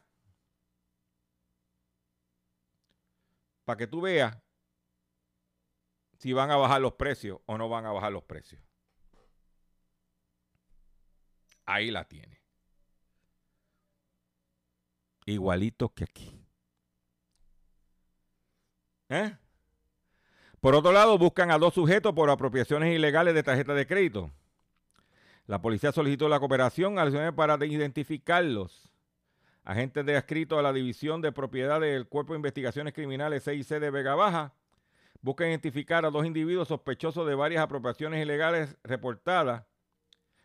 para 3.65 3.77
que 3.77 3.87
tú 3.87 4.01
veas 4.01 4.37
si 6.17 6.33
van 6.33 6.51
a 6.51 6.55
bajar 6.55 6.81
los 6.81 6.93
precios 6.93 7.39
o 7.45 7.57
no 7.57 7.69
van 7.69 7.85
a 7.85 7.91
bajar 7.91 8.11
los 8.11 8.23
precios. 8.23 8.61
Ahí 11.65 11.91
la 11.91 12.05
tiene. 12.07 12.41
Igualito 15.25 15.89
que 15.93 16.03
aquí. 16.03 16.45
¿Eh? 19.09 19.37
Por 20.59 20.75
otro 20.75 20.91
lado, 20.91 21.17
buscan 21.17 21.51
a 21.51 21.57
dos 21.57 21.73
sujetos 21.73 22.13
por 22.13 22.29
apropiaciones 22.29 22.95
ilegales 22.95 23.33
de 23.33 23.43
tarjetas 23.43 23.75
de 23.75 23.85
crédito. 23.85 24.31
La 25.45 25.61
policía 25.61 25.91
solicitó 25.91 26.29
la 26.29 26.39
cooperación 26.39 26.99
al 26.99 27.35
para 27.35 27.63
identificarlos. 27.65 28.92
Agentes 29.65 30.05
de 30.05 30.17
adscritos 30.17 30.59
a 30.59 30.61
la 30.61 30.73
División 30.73 31.21
de 31.21 31.31
Propiedad 31.31 31.79
del 31.79 32.07
Cuerpo 32.07 32.33
de 32.33 32.37
Investigaciones 32.37 32.93
Criminales 32.93 33.45
CIC 33.45 33.79
de 33.79 33.91
Vega 33.91 34.13
Baja 34.13 34.53
buscan 35.21 35.47
identificar 35.47 36.05
a 36.05 36.11
dos 36.11 36.25
individuos 36.25 36.67
sospechosos 36.67 37.25
de 37.25 37.33
varias 37.33 37.63
apropiaciones 37.63 38.21
ilegales 38.21 38.75
reportadas 38.83 39.63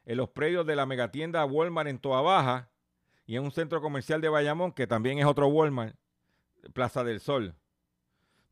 en 0.07 0.17
los 0.17 0.29
predios 0.29 0.65
de 0.67 0.77
la 0.77 0.87
megatienda 0.87 1.45
Walmart 1.45 1.89
en 1.89 1.99
Toa 1.99 2.23
Baja 2.23 2.71
y 3.27 3.37
en 3.37 3.43
un 3.43 3.51
centro 3.51 3.83
comercial 3.83 4.21
de 4.21 4.29
Bayamón, 4.29 4.73
que 4.73 4.87
también 4.87 5.19
es 5.19 5.27
otro 5.27 5.49
Walmart, 5.49 5.97
Plaza 6.73 7.03
del 7.03 7.19
Sol, 7.19 7.57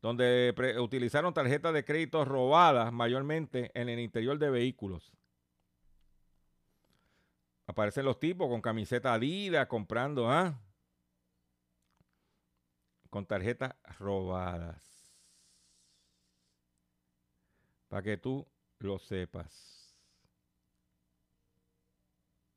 donde 0.01 0.53
utilizaron 0.79 1.33
tarjetas 1.33 1.73
de 1.73 1.85
crédito 1.85 2.25
robadas 2.25 2.91
mayormente 2.91 3.71
en 3.73 3.87
el 3.87 3.99
interior 3.99 4.37
de 4.37 4.49
vehículos. 4.49 5.16
Aparecen 7.67 8.05
los 8.05 8.17
tipos 8.17 8.47
con 8.47 8.61
camiseta 8.61 9.13
Adidas 9.13 9.67
comprando, 9.67 10.31
¿ah? 10.31 10.57
Con 13.09 13.25
tarjetas 13.25 13.75
robadas. 13.99 14.81
Para 17.89 18.01
que 18.01 18.17
tú 18.17 18.47
lo 18.79 18.97
sepas. 18.99 19.93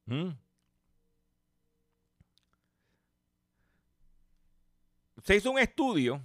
¿Mm? 0.06 0.30
Se 5.24 5.36
hizo 5.36 5.50
un 5.50 5.58
estudio 5.58 6.24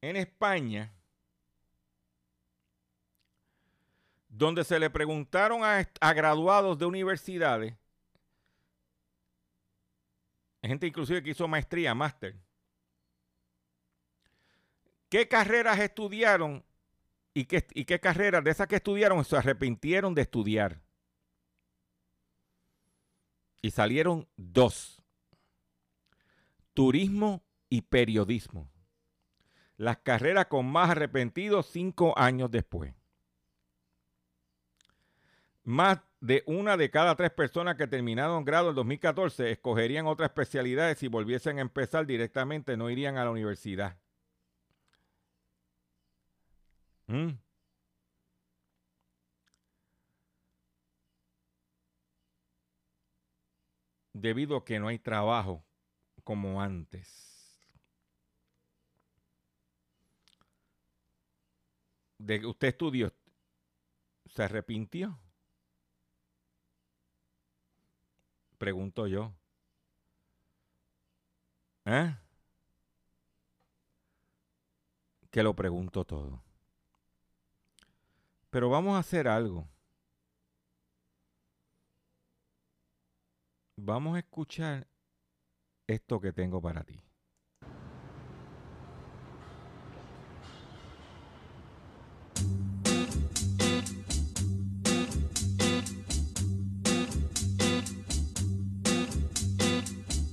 en 0.00 0.16
España 0.16 0.92
donde 4.30 4.64
se 4.64 4.78
le 4.78 4.88
preguntaron 4.88 5.60
a, 5.64 6.14
graduados 6.14 6.78
de 6.78 6.86
universidades, 6.86 7.74
gente 10.62 10.86
inclusive 10.86 11.22
que 11.22 11.30
hizo 11.30 11.46
maestría, 11.46 11.94
máster, 11.94 12.36
qué 15.10 15.28
carreras 15.28 15.78
estudiaron 15.78 16.64
¿Y 17.32 17.44
qué, 17.44 17.66
¿Y 17.74 17.84
qué 17.84 18.00
carreras 18.00 18.42
de 18.42 18.50
esas 18.50 18.66
que 18.66 18.76
estudiaron 18.76 19.24
se 19.24 19.36
arrepintieron 19.36 20.14
de 20.14 20.22
estudiar? 20.22 20.80
Y 23.62 23.70
salieron 23.70 24.26
dos. 24.36 25.02
Turismo 26.74 27.44
y 27.68 27.82
periodismo. 27.82 28.70
Las 29.76 29.98
carreras 29.98 30.46
con 30.46 30.66
más 30.66 30.90
arrepentidos 30.90 31.66
cinco 31.66 32.18
años 32.18 32.50
después. 32.50 32.94
Más 35.64 36.00
de 36.20 36.42
una 36.46 36.76
de 36.76 36.90
cada 36.90 37.16
tres 37.16 37.30
personas 37.30 37.76
que 37.76 37.86
terminaron 37.86 38.44
grado 38.44 38.70
en 38.70 38.74
2014 38.76 39.50
escogerían 39.52 40.06
otra 40.06 40.26
especialidad 40.26 40.94
si 40.96 41.08
volviesen 41.08 41.58
a 41.58 41.62
empezar 41.62 42.06
directamente, 42.06 42.76
no 42.76 42.90
irían 42.90 43.16
a 43.18 43.24
la 43.24 43.30
universidad. 43.30 43.98
¿Mm? 47.06 47.38
Debido 54.12 54.56
a 54.56 54.64
que 54.64 54.78
no 54.78 54.88
hay 54.88 54.98
trabajo 54.98 55.64
como 56.24 56.60
antes. 56.60 57.30
De 62.18 62.44
usted 62.46 62.68
estudió, 62.68 63.12
¿se 64.26 64.42
arrepintió? 64.42 65.18
Pregunto 68.60 69.06
yo. 69.06 69.32
¿Eh? 71.86 72.14
Que 75.30 75.42
lo 75.42 75.56
pregunto 75.56 76.04
todo. 76.04 76.42
Pero 78.50 78.68
vamos 78.68 78.96
a 78.96 78.98
hacer 78.98 79.28
algo. 79.28 79.66
Vamos 83.76 84.16
a 84.16 84.18
escuchar 84.18 84.86
esto 85.86 86.20
que 86.20 86.34
tengo 86.34 86.60
para 86.60 86.84
ti. 86.84 87.02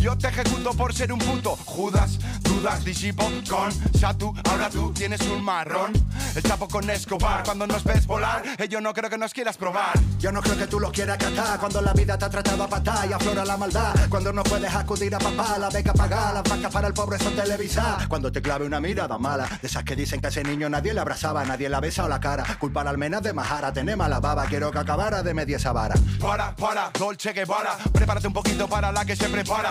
yo 0.00 0.16
te 0.16 0.28
ejecuto 0.28 0.72
por 0.74 0.94
ser 0.94 1.12
un 1.12 1.18
puto 1.18 1.56
Judas, 1.64 2.18
dudas, 2.42 2.84
disipo 2.84 3.24
con 3.48 3.70
Satu. 3.98 4.34
Ahora 4.48 4.68
tú 4.70 4.92
tienes 4.92 5.20
un 5.22 5.44
marrón. 5.44 5.92
El 6.34 6.42
chapo 6.42 6.68
con 6.68 6.88
Escobar. 6.90 7.42
Cuando 7.44 7.66
nos 7.66 7.82
ves 7.84 8.06
volar, 8.06 8.42
eh, 8.58 8.68
yo 8.68 8.80
no 8.80 8.94
creo 8.94 9.10
que 9.10 9.18
nos 9.18 9.32
quieras 9.32 9.56
probar. 9.56 9.98
Yo 10.18 10.30
no 10.30 10.40
creo 10.42 10.56
que 10.56 10.66
tú 10.66 10.78
lo 10.78 10.92
quieras 10.92 11.18
catar. 11.18 11.58
Cuando 11.58 11.80
la 11.80 11.92
vida 11.92 12.16
te 12.16 12.24
ha 12.24 12.30
tratado 12.30 12.64
a 12.64 12.68
patar 12.68 13.08
y 13.08 13.12
aflora 13.12 13.44
la 13.44 13.56
maldad. 13.56 13.94
Cuando 14.08 14.32
no 14.32 14.42
puedes 14.42 14.72
acudir 14.74 15.14
a 15.14 15.18
papá, 15.18 15.58
la 15.58 15.70
beca 15.70 15.92
pagar, 15.92 16.34
las 16.34 16.42
vacas 16.44 16.72
para 16.72 16.88
el 16.88 16.94
pobre 16.94 17.18
son 17.18 17.34
televisar. 17.34 18.06
Cuando 18.08 18.30
te 18.30 18.40
clave 18.40 18.66
una 18.66 18.80
mirada 18.80 19.18
mala, 19.18 19.46
de 19.60 19.66
esas 19.66 19.82
que 19.84 19.96
dicen 19.96 20.20
que 20.20 20.26
a 20.26 20.30
ese 20.30 20.44
niño 20.44 20.68
nadie 20.68 20.94
le 20.94 21.00
abrazaba, 21.00 21.44
nadie 21.44 21.68
le 21.68 21.76
ha 21.76 21.80
besado 21.80 22.08
la 22.08 22.20
cara. 22.20 22.44
Culpar 22.58 22.86
al 22.86 22.98
menos 22.98 23.22
de 23.22 23.32
majara, 23.32 23.72
tener 23.72 23.96
mala 23.96 24.20
baba. 24.20 24.46
Quiero 24.46 24.70
que 24.70 24.78
acabara 24.78 25.22
de 25.22 25.34
media 25.34 25.56
esa 25.56 25.72
vara. 25.72 25.94
Para, 26.20 26.54
para, 26.54 26.90
Dolce 26.98 27.32
Guevara. 27.32 27.76
Prepárate 27.92 28.26
un 28.26 28.32
poquito 28.32 28.68
para 28.68 28.92
la 28.92 29.04
que 29.04 29.16
se 29.16 29.28
prepara. 29.28 29.70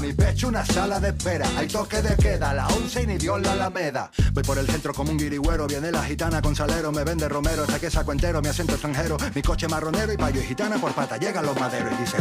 Mi 0.00 0.14
pecho 0.14 0.48
una 0.48 0.64
sala 0.64 0.98
de 0.98 1.08
espera. 1.08 1.46
Hay 1.58 1.68
toque 1.68 2.00
de 2.00 2.16
queda, 2.16 2.54
la 2.54 2.66
once 2.68 3.02
y 3.02 3.06
ni 3.06 3.18
Dios 3.18 3.40
la 3.42 3.52
alameda. 3.52 4.10
Voy 4.32 4.42
por 4.42 4.56
el 4.56 4.66
centro 4.66 4.94
como 4.94 5.10
un 5.10 5.18
guirigüero. 5.18 5.66
Viene 5.66 5.92
la 5.92 6.02
gitana 6.02 6.40
con 6.40 6.56
salero, 6.56 6.90
me 6.90 7.04
vende 7.04 7.28
romero. 7.28 7.62
Hasta 7.62 7.78
que 7.78 7.90
saco 7.90 8.12
entero, 8.12 8.40
mi 8.40 8.48
acento 8.48 8.72
extranjero. 8.72 9.18
Mi 9.34 9.42
coche 9.42 9.68
marronero 9.68 10.12
y 10.12 10.16
payo 10.16 10.40
y 10.40 10.44
gitana 10.44 10.78
por 10.78 10.94
pata. 10.94 11.18
Llegan 11.18 11.44
los 11.44 11.58
maderos 11.60 11.92
y 11.92 11.96
dice. 12.00 12.16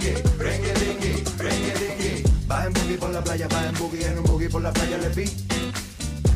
yo 0.00 0.25
boogie 2.96 2.98
por 2.98 3.12
la 3.12 3.22
playa, 3.22 3.48
va 3.48 3.66
en 3.66 3.74
boogie, 3.74 4.06
en 4.06 4.18
un 4.18 4.24
boogie 4.24 4.48
por 4.48 4.62
la 4.62 4.72
playa 4.72 4.98
le 4.98 5.08
vi. 5.10 5.24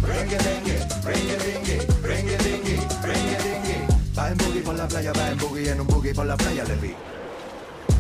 Rengue, 0.03 0.39
dengue, 0.39 0.79
rengue, 1.05 1.37
dengue, 1.39 1.87
rengue, 2.03 2.37
dengue, 2.39 2.77
rengue, 3.03 3.39
dengue. 3.45 3.87
Va 4.17 4.31
en 4.31 4.37
boogie 4.37 4.61
por 4.63 4.75
la 4.75 4.87
playa, 4.87 5.13
va 5.13 5.31
en 5.31 5.39
boogie, 5.39 5.71
en 5.71 5.81
un 5.81 5.87
boogie 5.87 6.15
por 6.15 6.27
la 6.27 6.37
playa 6.37 6.65
le 6.65 6.77
vi. 6.77 6.95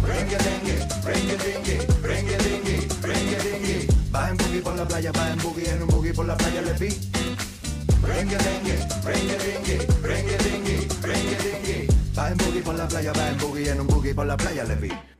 Rengue, 0.03 0.37
dengue, 0.39 0.77
rengue, 1.05 1.37
dengue, 1.39 1.87
rengue, 2.03 2.37
dengue, 2.37 2.89
rengue, 3.03 3.39
dengue. 3.45 3.89
Va 4.13 4.29
en 4.29 4.37
boogie 4.37 4.61
por 4.61 4.77
la 4.77 4.85
playa, 4.85 5.13
va 5.13 5.31
en 5.31 5.39
boogie, 5.39 5.71
en 5.71 5.83
un 5.83 5.89
boogie 5.89 6.13
por 6.13 6.27
la 6.27 6.37
playa 6.37 6.63
le 6.63 6.73
vi. 6.75 6.89
Rengue, 8.03 8.37
dengue, 8.37 8.77
rengue, 9.05 9.37
dengue, 9.39 9.79
rengue, 10.03 10.37
dengue, 10.39 10.89
rengue, 11.03 11.37
dengue. 11.45 11.89
Va 12.17 12.31
en 12.31 12.37
boogie 12.37 12.63
por 12.63 12.75
la 12.75 12.89
playa, 12.89 13.13
va 13.13 13.29
en 13.29 13.39
boogie, 13.39 13.71
en 13.71 13.81
un 13.81 13.87
boogie 13.87 14.15
por 14.15 14.27
la 14.27 14.37
playa 14.37 14.65
le 14.65 14.75
vi. 14.77 15.20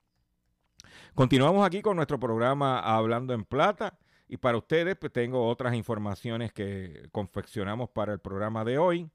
Continuamos 1.13 1.65
aquí 1.65 1.81
con 1.81 1.95
nuestro 1.95 2.19
programa 2.19 2.79
Hablando 2.79 3.33
en 3.33 3.45
Plata. 3.45 3.97
Y 4.27 4.37
para 4.37 4.57
ustedes, 4.57 4.95
pues 4.95 5.13
tengo 5.13 5.47
otras 5.47 5.75
informaciones 5.75 6.51
que 6.51 7.07
confeccionamos 7.11 7.89
para 7.89 8.13
el 8.13 8.19
programa 8.19 8.65
de 8.65 8.77
hoy. 8.77 9.09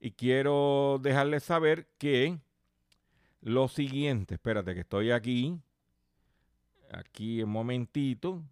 Y 0.00 0.12
quiero 0.12 0.98
dejarles 1.00 1.44
saber 1.44 1.88
que 1.98 2.38
lo 3.40 3.68
siguiente, 3.68 4.34
espérate 4.34 4.74
que 4.74 4.80
estoy 4.80 5.12
aquí, 5.12 5.60
aquí 6.92 7.42
un 7.42 7.50
momentito. 7.50 8.42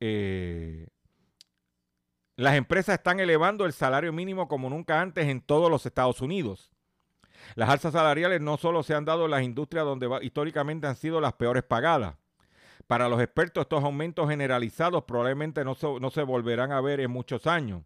Eh, 0.00 0.88
las 2.36 2.54
empresas 2.56 2.94
están 2.94 3.20
elevando 3.20 3.66
el 3.66 3.72
salario 3.72 4.12
mínimo 4.12 4.48
como 4.48 4.70
nunca 4.70 5.00
antes 5.00 5.26
en 5.26 5.40
todos 5.40 5.70
los 5.70 5.86
Estados 5.86 6.20
Unidos. 6.20 6.70
Las 7.54 7.68
alzas 7.68 7.92
salariales 7.92 8.40
no 8.40 8.56
solo 8.56 8.82
se 8.82 8.94
han 8.94 9.04
dado 9.04 9.24
en 9.24 9.30
las 9.30 9.42
industrias 9.42 9.84
donde 9.84 10.08
históricamente 10.22 10.86
han 10.86 10.96
sido 10.96 11.20
las 11.20 11.34
peores 11.34 11.62
pagadas. 11.62 12.16
Para 12.88 13.10
los 13.10 13.20
expertos, 13.20 13.60
estos 13.62 13.84
aumentos 13.84 14.30
generalizados 14.30 15.04
probablemente 15.04 15.62
no 15.62 15.74
se, 15.74 15.86
no 16.00 16.10
se, 16.10 16.22
volverán 16.22 16.72
a 16.72 16.80
ver 16.80 17.00
en 17.00 17.10
muchos 17.10 17.46
años, 17.46 17.82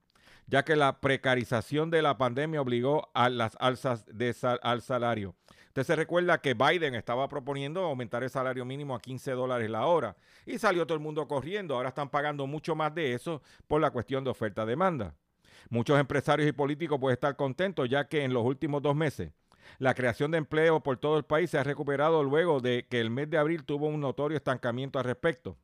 ya 0.47 0.65
que 0.65 0.77
la 0.77 1.01
precarización 1.01 1.91
de 1.91 2.03
la 2.03 2.17
pandemia 2.17 2.61
obligó 2.61 3.11
a 3.13 3.29
las 3.29 3.57
alzas 3.59 4.07
al 4.63 4.81
salario. 4.81 5.35
Usted 5.67 5.83
se 5.83 5.97
recuerda 5.97 6.39
que 6.39 6.55
Biden 6.55 6.95
estaba 6.95 7.27
proponiendo 7.27 7.83
aumentar 7.83 8.23
el 8.23 8.31
salario 8.31 8.65
mínimo 8.65 8.95
a 8.95 9.01
15 9.01 9.33
dólares 9.33 9.69
la 9.69 9.87
hora 9.87 10.15
y 10.47 10.59
salió 10.59 10.87
todo 10.87 10.95
el 10.95 11.03
mundo 11.03 11.27
corriendo. 11.27 11.75
Ahora 11.75 11.89
están 11.89 12.09
pagando 12.09 12.47
mucho 12.47 12.77
más 12.77 12.95
de 12.95 13.13
eso 13.13 13.43
por 13.67 13.81
la 13.81 13.91
cuestión 13.91 14.23
de 14.23 14.31
oferta-demanda. 14.31 15.17
Muchos 15.69 15.99
empresarios 15.99 16.49
y 16.49 16.53
políticos 16.53 17.01
pueden 17.01 17.15
estar 17.15 17.35
contentos 17.35 17.89
ya 17.89 18.07
que 18.07 18.23
en 18.23 18.33
los 18.33 18.45
últimos 18.45 18.81
dos 18.83 18.95
meses 18.95 19.33
la 19.79 19.95
creación 19.95 20.31
de 20.31 20.39
empleo 20.39 20.83
por 20.83 20.99
todo 20.99 21.17
el 21.17 21.25
país 21.25 21.51
se 21.51 21.59
ha 21.59 21.65
recuperado 21.65 22.23
luego 22.23 22.61
de 22.61 22.87
que 22.89 23.01
el 23.01 23.11
mes 23.11 23.31
de 23.31 23.39
abril 23.39 23.65
tuvo 23.65 23.87
un 23.87 24.01
notorio 24.01 24.37
estancamiento 24.37 24.99
al 24.99 25.05
respecto. 25.05 25.57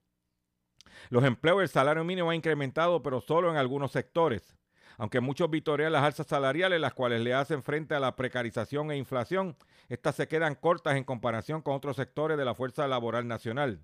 Los 1.10 1.24
empleos 1.24 1.58
del 1.60 1.68
salario 1.68 2.04
mínimo 2.04 2.30
ha 2.30 2.34
incrementado, 2.34 3.02
pero 3.02 3.20
solo 3.20 3.50
en 3.50 3.56
algunos 3.56 3.92
sectores. 3.92 4.56
Aunque 4.96 5.20
muchos 5.20 5.48
vitorean 5.48 5.92
las 5.92 6.02
alzas 6.02 6.26
salariales, 6.26 6.80
las 6.80 6.92
cuales 6.92 7.20
le 7.20 7.32
hacen 7.32 7.62
frente 7.62 7.94
a 7.94 8.00
la 8.00 8.16
precarización 8.16 8.90
e 8.90 8.96
inflación, 8.96 9.56
estas 9.88 10.16
se 10.16 10.26
quedan 10.26 10.56
cortas 10.56 10.96
en 10.96 11.04
comparación 11.04 11.62
con 11.62 11.74
otros 11.74 11.96
sectores 11.96 12.36
de 12.36 12.44
la 12.44 12.54
fuerza 12.54 12.88
laboral 12.88 13.28
nacional. 13.28 13.80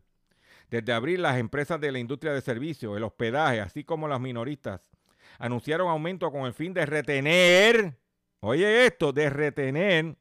Desde 0.71 0.93
abril, 0.93 1.23
las 1.23 1.39
empresas 1.39 1.81
de 1.81 1.93
la 1.93 2.01
industria 2.01 2.33
de 2.33 2.41
servicios, 2.41 2.97
el 2.97 3.05
hospedaje, 3.05 3.61
así 3.61 3.85
como 3.85 4.09
las 4.09 4.21
minoristas, 4.21 4.91
anunciaron 5.39 5.89
aumento 5.89 6.33
con 6.33 6.47
el 6.47 6.53
fin 6.53 6.75
de 6.75 6.85
retener 6.85 7.97
Oye 8.45 8.87
esto, 8.87 9.13
de 9.13 9.31
retener 9.31 10.17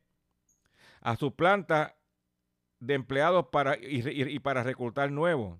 a 1.01 1.15
su 1.17 1.35
planta 1.35 1.97
de 2.79 2.93
empleados 2.93 3.47
para, 3.47 3.77
y 3.79 4.39
para 4.39 4.63
reclutar 4.63 5.11
nuevos. 5.11 5.59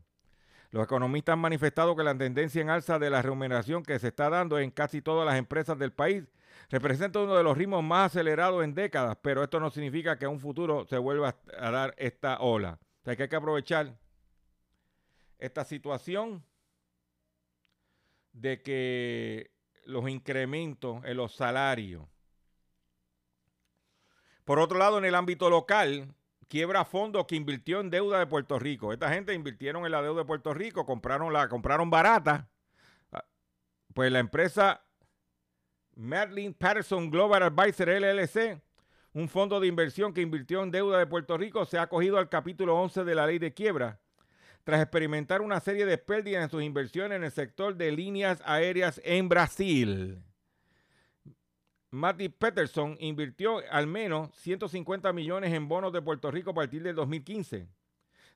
Los 0.72 0.86
economistas 0.86 1.34
han 1.34 1.39
manifestado 1.39 1.95
que 1.95 2.03
la 2.03 2.18
tendencia 2.18 2.61
en 2.61 2.70
alza 2.70 2.99
de 2.99 3.09
la 3.09 3.22
remuneración 3.22 3.84
que 3.84 3.99
se 3.99 4.07
está 4.07 4.30
dando 4.30 4.57
en 4.59 4.72
casi 4.72 5.01
todas 5.01 5.26
las 5.26 5.38
empresas 5.38 5.78
del 5.78 5.91
país 5.91 6.24
representa 6.70 7.20
uno 7.20 7.36
de 7.36 7.43
los 7.43 7.57
ritmos 7.57 7.84
más 7.84 8.11
acelerados 8.11 8.64
en 8.64 8.74
décadas, 8.74 9.18
pero 9.22 9.43
esto 9.43 9.59
no 9.59 9.70
significa 9.70 10.18
que 10.18 10.26
en 10.26 10.32
un 10.32 10.39
futuro 10.39 10.86
se 10.86 10.97
vuelva 10.97 11.36
a 11.57 11.70
dar 11.70 11.93
esta 11.97 12.39
ola. 12.39 12.80
O 13.01 13.03
sea, 13.03 13.16
que 13.18 13.24
hay 13.24 13.30
que 13.30 13.36
aprovechar 13.36 13.99
esta 15.38 15.66
situación 15.66 16.45
de 18.32 18.61
que 18.61 19.51
los 19.86 20.09
incrementos 20.09 21.03
en 21.03 21.18
los 21.18 21.36
salarios. 21.36 22.12
Por 24.46 24.60
otro 24.60 24.78
lado, 24.78 24.98
en 24.98 25.06
el 25.06 25.16
ámbito 25.16 25.50
local, 25.50 26.14
quiebra 26.48 26.86
fondos 26.86 27.26
que 27.26 27.36
invirtió 27.36 27.80
en 27.80 27.89
deuda 27.89 28.20
de 28.20 28.28
Puerto 28.28 28.60
Rico. 28.60 28.94
Esta 28.94 29.10
gente 29.10 29.34
invirtieron 29.34 29.86
en 29.86 29.91
la 29.91 30.02
deuda 30.02 30.20
de 30.20 30.26
Puerto 30.26 30.54
Rico, 30.54 30.86
compraron 30.86 31.34
compraron 31.50 31.89
barata. 31.89 32.48
Ah, 33.12 33.26
Pues 33.94 34.12
la 34.12 34.20
empresa 34.20 34.84
Madeline 35.96 36.54
Patterson 36.54 37.10
Global 37.10 37.44
Advisor 37.44 37.89
LLC, 37.89 38.62
un 39.14 39.30
fondo 39.30 39.60
de 39.60 39.68
inversión 39.68 40.14
que 40.14 40.22
invirtió 40.22 40.64
en 40.64 40.72
deuda 40.72 40.98
de 40.98 41.08
Puerto 41.08 41.38
Rico, 41.38 41.66
se 41.66 41.78
ha 41.78 41.84
acogido 41.84 42.18
al 42.18 42.30
capítulo 42.30 42.76
11 42.78 43.04
de 43.04 43.16
la 43.16 43.28
ley 43.28 43.39
de 43.39 43.54
quiebra 43.54 44.00
tras 44.64 44.82
experimentar 44.82 45.41
una 45.41 45.60
serie 45.60 45.86
de 45.86 45.98
pérdidas 45.98 46.44
en 46.44 46.50
sus 46.50 46.64
inversiones 46.64 47.18
en 47.18 47.24
el 47.24 47.32
sector 47.32 47.76
de 47.76 47.91
líneas 47.91 48.41
aéreas 48.46 49.02
en 49.04 49.28
Brasil. 49.28 50.24
Matty 51.94 52.28
Peterson 52.28 52.98
invirtió 53.00 53.62
al 53.70 53.86
menos 53.86 54.34
150 54.38 55.14
millones 55.14 55.54
en 55.54 55.68
bonos 55.68 55.94
de 55.94 56.02
Puerto 56.02 56.32
Rico 56.32 56.50
a 56.50 56.56
partir 56.56 56.82
del 56.82 56.96
2015. 56.96 57.68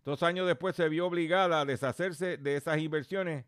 Dos 0.06 0.22
años 0.22 0.46
después 0.46 0.76
se 0.76 0.88
vio 0.90 1.08
obligada 1.08 1.60
a 1.60 1.66
deshacerse 1.66 2.38
de 2.38 2.56
esas 2.56 2.78
inversiones 2.78 3.46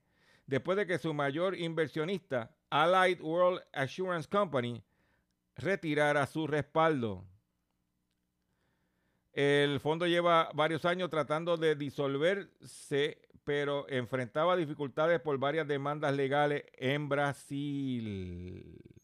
después 0.48 0.80
de 0.80 0.88
que 0.88 0.98
su 0.98 1.14
mayor 1.14 1.56
inversionista, 1.56 2.50
Allied 2.72 3.22
World 3.22 3.62
Assurance 3.72 4.28
Company, 4.28 4.84
retirara 5.56 6.26
su 6.26 6.48
respaldo. 6.48 7.24
El 9.32 9.80
fondo 9.80 10.08
lleva 10.08 10.50
varios 10.56 10.86
años 10.86 11.12
tratando 11.12 11.56
de 11.56 11.76
disolverse, 11.76 13.22
pero 13.44 13.88
enfrentaba 13.88 14.58
dificultades 14.58 15.22
por 15.22 15.38
varias 15.38 15.68
demandas 15.68 16.16
legales 16.16 16.64
en 16.74 17.08
Brasil. 17.10 18.99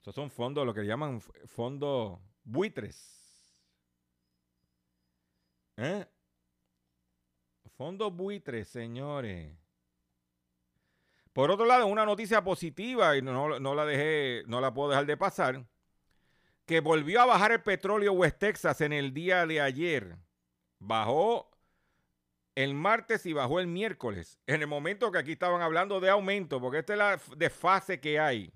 Esos 0.00 0.14
son 0.14 0.30
fondos, 0.30 0.64
lo 0.64 0.72
que 0.72 0.84
llaman 0.84 1.20
fondos 1.20 2.18
buitres. 2.42 3.20
¿Eh? 5.76 6.06
Fondos 7.76 8.14
buitres, 8.14 8.68
señores. 8.68 9.56
Por 11.32 11.50
otro 11.50 11.66
lado, 11.66 11.86
una 11.86 12.04
noticia 12.04 12.42
positiva, 12.42 13.16
y 13.16 13.22
no, 13.22 13.60
no 13.60 13.74
la 13.74 13.84
dejé, 13.84 14.42
no 14.46 14.60
la 14.60 14.72
puedo 14.72 14.90
dejar 14.90 15.06
de 15.06 15.16
pasar, 15.16 15.66
que 16.66 16.80
volvió 16.80 17.20
a 17.20 17.26
bajar 17.26 17.52
el 17.52 17.62
petróleo 17.62 18.12
West 18.12 18.38
Texas 18.38 18.80
en 18.80 18.92
el 18.92 19.12
día 19.12 19.46
de 19.46 19.60
ayer. 19.60 20.16
Bajó 20.78 21.50
el 22.54 22.74
martes 22.74 23.26
y 23.26 23.32
bajó 23.32 23.60
el 23.60 23.66
miércoles. 23.66 24.38
En 24.46 24.60
el 24.60 24.66
momento 24.66 25.12
que 25.12 25.18
aquí 25.18 25.32
estaban 25.32 25.62
hablando 25.62 26.00
de 26.00 26.10
aumento, 26.10 26.60
porque 26.60 26.78
esta 26.78 26.92
es 26.94 26.98
la 26.98 27.20
desfase 27.36 28.00
que 28.00 28.18
hay. 28.18 28.52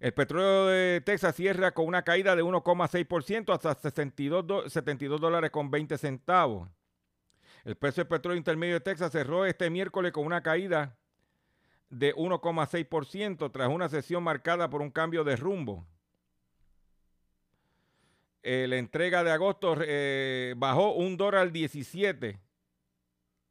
El 0.00 0.14
petróleo 0.14 0.66
de 0.66 1.00
Texas 1.00 1.34
cierra 1.34 1.72
con 1.72 1.86
una 1.86 2.02
caída 2.02 2.36
de 2.36 2.42
1,6% 2.44 3.52
hasta 3.52 3.74
62, 3.74 4.46
do- 4.46 4.70
72 4.70 5.20
dólares 5.20 5.50
con 5.50 5.70
20 5.70 5.98
centavos. 5.98 6.68
El 7.64 7.76
precio 7.76 8.04
del 8.04 8.08
petróleo 8.08 8.38
intermedio 8.38 8.74
de 8.74 8.80
Texas 8.80 9.10
cerró 9.10 9.44
este 9.44 9.68
miércoles 9.70 10.12
con 10.12 10.24
una 10.24 10.42
caída 10.42 10.96
de 11.90 12.14
1,6% 12.14 13.50
tras 13.50 13.68
una 13.68 13.88
sesión 13.88 14.22
marcada 14.22 14.70
por 14.70 14.82
un 14.82 14.90
cambio 14.90 15.24
de 15.24 15.34
rumbo. 15.36 15.84
Eh, 18.44 18.66
la 18.68 18.76
entrega 18.76 19.24
de 19.24 19.32
agosto 19.32 19.76
eh, 19.80 20.54
bajó 20.56 20.92
un 20.92 21.16
dólar 21.16 21.50
17 21.50 22.38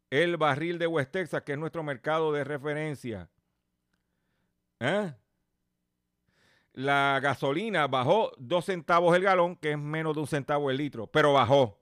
el 0.10 0.38
barril 0.38 0.80
de 0.80 0.88
West 0.88 1.12
Texas, 1.12 1.44
que 1.44 1.52
es 1.52 1.58
nuestro 1.58 1.84
mercado 1.84 2.32
de 2.32 2.46
referencia. 2.46 3.30
¿Eh? 4.80 5.14
La 6.78 7.20
gasolina 7.24 7.88
bajó 7.88 8.34
dos 8.38 8.66
centavos 8.66 9.16
el 9.16 9.24
galón, 9.24 9.56
que 9.56 9.72
es 9.72 9.80
menos 9.80 10.14
de 10.14 10.20
un 10.20 10.28
centavo 10.28 10.70
el 10.70 10.78
litro, 10.78 11.08
pero 11.08 11.34
bajó. 11.34 11.82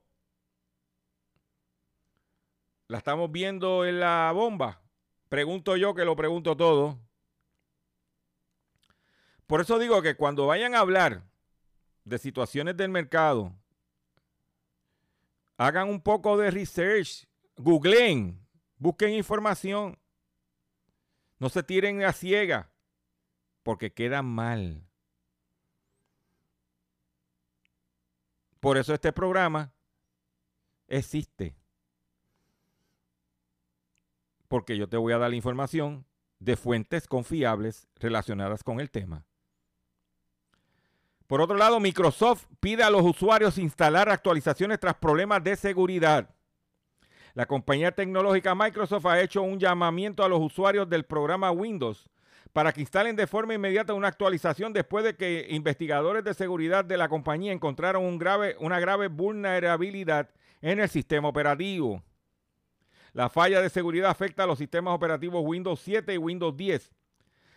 La 2.88 2.96
estamos 2.96 3.30
viendo 3.30 3.84
en 3.84 4.00
la 4.00 4.32
bomba. 4.32 4.80
Pregunto 5.28 5.76
yo 5.76 5.94
que 5.94 6.06
lo 6.06 6.16
pregunto 6.16 6.56
todo. 6.56 6.98
Por 9.46 9.60
eso 9.60 9.78
digo 9.78 10.00
que 10.00 10.16
cuando 10.16 10.46
vayan 10.46 10.74
a 10.74 10.78
hablar 10.78 11.24
de 12.04 12.16
situaciones 12.16 12.74
del 12.74 12.88
mercado, 12.88 13.52
hagan 15.58 15.90
un 15.90 16.00
poco 16.00 16.38
de 16.38 16.50
research, 16.50 17.28
googleen, 17.58 18.40
busquen 18.78 19.12
información. 19.12 19.98
No 21.38 21.50
se 21.50 21.62
tiren 21.62 22.02
a 22.02 22.14
ciega, 22.14 22.72
porque 23.66 23.92
quedan 23.92 24.26
mal. 24.26 24.80
Por 28.60 28.78
eso 28.78 28.94
este 28.94 29.12
programa 29.12 29.72
existe. 30.86 31.56
Porque 34.46 34.76
yo 34.76 34.88
te 34.88 34.96
voy 34.96 35.12
a 35.14 35.18
dar 35.18 35.30
la 35.30 35.34
información 35.34 36.06
de 36.38 36.56
fuentes 36.56 37.08
confiables 37.08 37.88
relacionadas 37.96 38.62
con 38.62 38.78
el 38.78 38.88
tema. 38.88 39.26
Por 41.26 41.40
otro 41.40 41.56
lado, 41.56 41.80
Microsoft 41.80 42.46
pide 42.60 42.84
a 42.84 42.90
los 42.90 43.02
usuarios 43.02 43.58
instalar 43.58 44.08
actualizaciones 44.08 44.78
tras 44.78 44.94
problemas 44.94 45.42
de 45.42 45.56
seguridad. 45.56 46.36
La 47.34 47.46
compañía 47.46 47.90
tecnológica 47.90 48.54
Microsoft 48.54 49.06
ha 49.06 49.20
hecho 49.20 49.42
un 49.42 49.58
llamamiento 49.58 50.22
a 50.22 50.28
los 50.28 50.40
usuarios 50.40 50.88
del 50.88 51.04
programa 51.04 51.50
Windows 51.50 52.08
para 52.56 52.72
que 52.72 52.80
instalen 52.80 53.14
de 53.16 53.26
forma 53.26 53.52
inmediata 53.52 53.92
una 53.92 54.08
actualización 54.08 54.72
después 54.72 55.04
de 55.04 55.14
que 55.14 55.46
investigadores 55.50 56.24
de 56.24 56.32
seguridad 56.32 56.86
de 56.86 56.96
la 56.96 57.06
compañía 57.06 57.52
encontraron 57.52 58.02
una 58.02 58.80
grave 58.80 59.08
vulnerabilidad 59.08 60.30
en 60.62 60.80
el 60.80 60.88
sistema 60.88 61.28
operativo. 61.28 62.02
La 63.12 63.28
falla 63.28 63.60
de 63.60 63.68
seguridad 63.68 64.08
afecta 64.08 64.44
a 64.44 64.46
los 64.46 64.56
sistemas 64.56 64.94
operativos 64.94 65.42
Windows 65.44 65.78
7 65.80 66.14
y 66.14 66.16
Windows 66.16 66.56
10. 66.56 66.90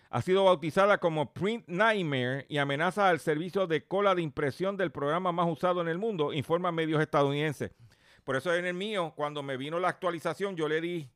Ha 0.10 0.22
sido 0.22 0.44
bautizada 0.44 0.98
como 0.98 1.32
Print 1.32 1.70
Nightmare 1.70 2.46
y 2.50 2.58
amenaza 2.58 3.08
al 3.08 3.22
servicio 3.22 3.68
de 3.68 3.88
cola 3.88 4.14
de 4.16 4.22
impresión 4.22 4.76
del 4.76 4.92
programa 4.92 5.32
más 5.32 5.48
usado 5.50 5.80
en 5.80 5.88
el 5.88 5.98
mundo, 5.98 6.34
informan 6.34 6.76
medios 6.76 7.02
estadounidenses. 7.02 7.72
Por 8.26 8.36
eso 8.36 8.54
en 8.54 8.66
el 8.66 8.74
mío, 8.74 9.14
cuando 9.16 9.44
me 9.44 9.56
vino 9.56 9.80
la 9.80 9.88
actualización, 9.88 10.58
yo 10.58 10.68
le 10.68 10.82
di 10.82 11.10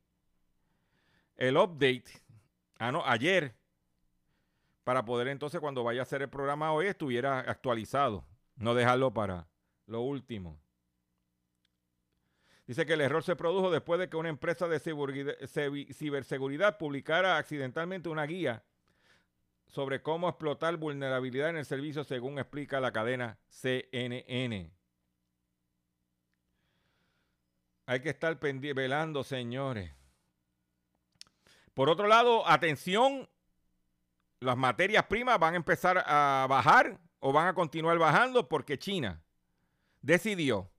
el 1.36 1.58
update 1.58 2.04
ah, 2.78 2.90
no, 2.90 3.04
ayer 3.04 3.54
para 4.84 5.04
poder 5.04 5.28
entonces 5.28 5.60
cuando 5.60 5.82
vaya 5.82 6.00
a 6.00 6.02
hacer 6.04 6.22
el 6.22 6.28
programa 6.28 6.72
hoy 6.72 6.86
estuviera 6.86 7.40
actualizado, 7.40 8.24
no 8.56 8.74
dejarlo 8.74 9.12
para 9.12 9.48
lo 9.86 10.02
último. 10.02 10.60
Dice 12.66 12.86
que 12.86 12.94
el 12.94 13.00
error 13.00 13.22
se 13.22 13.36
produjo 13.36 13.70
después 13.70 14.00
de 14.00 14.08
que 14.08 14.16
una 14.16 14.28
empresa 14.30 14.68
de 14.68 14.78
seguridad- 14.78 15.36
ciber- 15.40 15.92
ciberseguridad 15.94 16.78
publicara 16.78 17.36
accidentalmente 17.36 18.08
una 18.08 18.24
guía 18.24 18.62
sobre 19.66 20.02
cómo 20.02 20.28
explotar 20.28 20.76
vulnerabilidad 20.76 21.50
en 21.50 21.56
el 21.56 21.66
servicio 21.66 22.04
según 22.04 22.38
explica 22.38 22.80
la 22.80 22.92
cadena 22.92 23.38
CNN. 23.48 24.70
Hay 27.86 28.00
que 28.00 28.08
estar 28.10 28.38
velando, 28.38 29.24
señores. 29.24 29.90
Por 31.74 31.90
otro 31.90 32.06
lado, 32.06 32.46
atención, 32.48 33.28
las 34.40 34.56
materias 34.56 35.04
primas 35.06 35.38
van 35.38 35.54
a 35.54 35.56
empezar 35.56 36.04
a 36.06 36.46
bajar 36.48 36.98
o 37.20 37.32
van 37.32 37.48
a 37.48 37.54
continuar 37.54 37.98
bajando 37.98 38.48
porque 38.48 38.78
China 38.78 39.22
decidió 40.02 40.70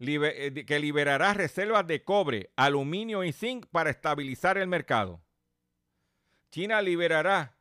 eh, 0.00 0.64
que 0.66 0.78
liberará 0.78 1.34
reservas 1.34 1.86
de 1.86 2.04
cobre, 2.04 2.50
aluminio 2.56 3.24
y 3.24 3.32
zinc 3.32 3.66
para 3.66 3.90
estabilizar 3.90 4.56
el 4.56 4.68
mercado. 4.68 5.20
China 6.50 6.80
liberará 6.80 7.56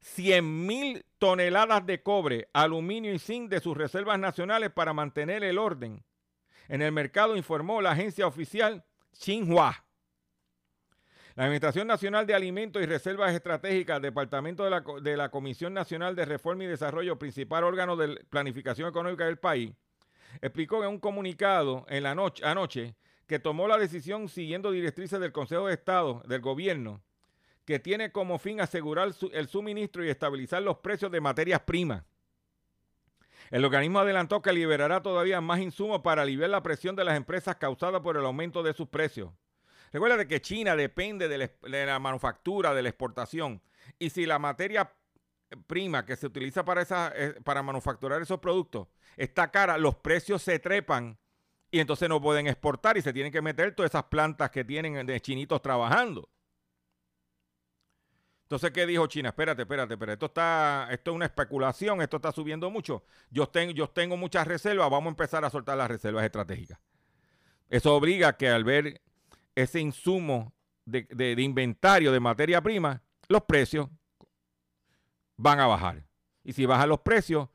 100 0.00 0.66
mil 0.66 1.04
toneladas 1.18 1.86
de 1.86 2.02
cobre, 2.02 2.48
aluminio 2.52 3.12
y 3.12 3.18
zinc 3.18 3.50
de 3.50 3.60
sus 3.60 3.76
reservas 3.76 4.18
nacionales 4.18 4.70
para 4.70 4.92
mantener 4.92 5.44
el 5.44 5.58
orden 5.58 6.04
en 6.68 6.82
el 6.82 6.92
mercado, 6.92 7.36
informó 7.36 7.80
la 7.80 7.92
agencia 7.92 8.26
oficial 8.26 8.84
Xinhua. 9.12 9.84
La 11.36 11.44
Administración 11.44 11.88
Nacional 11.88 12.26
de 12.26 12.34
Alimentos 12.34 12.80
y 12.80 12.86
Reservas 12.86 13.34
Estratégicas, 13.34 14.00
Departamento 14.00 14.62
de 15.00 15.16
la, 15.16 15.30
Comisión 15.30 15.74
Nacional 15.74 16.14
de 16.14 16.24
Reforma 16.24 16.62
y 16.62 16.68
Desarrollo, 16.68 17.18
principal 17.18 17.64
órgano 17.64 17.96
de 17.96 18.24
planificación 18.30 18.88
económica 18.88 19.24
del 19.24 19.38
país, 19.38 19.72
explicó 20.40 20.84
en 20.84 20.90
un 20.90 21.00
comunicado 21.00 21.86
en 21.88 22.04
la 22.04 22.14
noche, 22.14 22.44
anoche 22.44 22.94
que 23.26 23.40
tomó 23.40 23.66
la 23.66 23.78
decisión 23.78 24.28
siguiendo 24.28 24.70
directrices 24.70 25.18
del 25.18 25.32
Consejo 25.32 25.66
de 25.66 25.74
Estado 25.74 26.22
del 26.26 26.40
gobierno 26.40 27.02
que 27.64 27.78
tiene 27.80 28.12
como 28.12 28.38
fin 28.38 28.60
asegurar 28.60 29.10
el 29.32 29.48
suministro 29.48 30.04
y 30.04 30.10
estabilizar 30.10 30.62
los 30.62 30.78
precios 30.78 31.10
de 31.10 31.20
materias 31.20 31.60
primas. 31.60 32.04
El 33.50 33.64
organismo 33.64 33.98
adelantó 33.98 34.42
que 34.42 34.52
liberará 34.52 35.02
todavía 35.02 35.40
más 35.40 35.60
insumos 35.60 36.00
para 36.00 36.22
aliviar 36.22 36.50
la 36.50 36.62
presión 36.62 36.94
de 36.94 37.04
las 37.04 37.16
empresas 37.16 37.56
causada 37.56 38.02
por 38.02 38.16
el 38.16 38.24
aumento 38.24 38.62
de 38.62 38.74
sus 38.74 38.88
precios. 38.88 39.30
Recuerda 39.94 40.26
que 40.26 40.42
China 40.42 40.74
depende 40.74 41.28
de 41.28 41.86
la, 41.86 41.98
manufactura, 42.00 42.74
de 42.74 42.82
la 42.82 42.88
exportación. 42.88 43.62
Y 43.96 44.10
si 44.10 44.26
la 44.26 44.40
materia 44.40 44.92
prima 45.68 46.04
que 46.04 46.16
se 46.16 46.26
utiliza 46.26 46.64
para, 46.64 46.82
esa, 46.82 47.12
eh, 47.14 47.40
para 47.44 47.62
manufacturar 47.62 48.20
esos 48.20 48.40
productos 48.40 48.88
está 49.16 49.52
cara, 49.52 49.78
los 49.78 49.94
precios 49.94 50.42
se 50.42 50.58
trepan 50.58 51.16
y 51.70 51.78
entonces 51.78 52.08
no 52.08 52.20
pueden 52.20 52.48
exportar 52.48 52.96
y 52.96 53.02
se 53.02 53.12
tienen 53.12 53.30
que 53.30 53.40
meter 53.40 53.72
todas 53.72 53.92
esas 53.92 54.02
plantas 54.06 54.50
que 54.50 54.64
tienen 54.64 55.06
de 55.06 55.20
chinitos 55.20 55.62
trabajando. 55.62 56.28
Entonces, 58.42 58.72
¿qué 58.72 58.86
dijo 58.86 59.06
China? 59.06 59.28
Espérate, 59.28 59.62
espérate, 59.62 59.94
espérate. 59.94 60.14
Esto 60.14 60.26
está, 60.26 60.88
esto 60.90 61.12
es 61.12 61.14
una 61.14 61.26
especulación, 61.26 62.02
esto 62.02 62.16
está 62.16 62.32
subiendo 62.32 62.68
mucho. 62.68 63.04
Yo 63.30 63.46
tengo, 63.48 63.72
yo 63.72 63.88
tengo 63.88 64.16
muchas 64.16 64.44
reservas, 64.48 64.90
vamos 64.90 65.06
a 65.06 65.10
empezar 65.10 65.44
a 65.44 65.50
soltar 65.50 65.76
las 65.76 65.88
reservas 65.88 66.24
estratégicas. 66.24 66.80
Eso 67.68 67.94
obliga 67.94 68.26
a 68.26 68.36
que 68.36 68.48
al 68.48 68.64
ver 68.64 69.00
ese 69.54 69.80
insumo 69.80 70.52
de, 70.84 71.34
inventario 71.38 72.12
de 72.12 72.20
materia 72.20 72.60
prima, 72.60 73.02
los 73.28 73.42
precios 73.42 73.88
van 75.36 75.60
a 75.60 75.66
bajar. 75.66 76.04
Y 76.42 76.52
si 76.52 76.66
bajan 76.66 76.88
los 76.88 77.00
precios, 77.00 77.48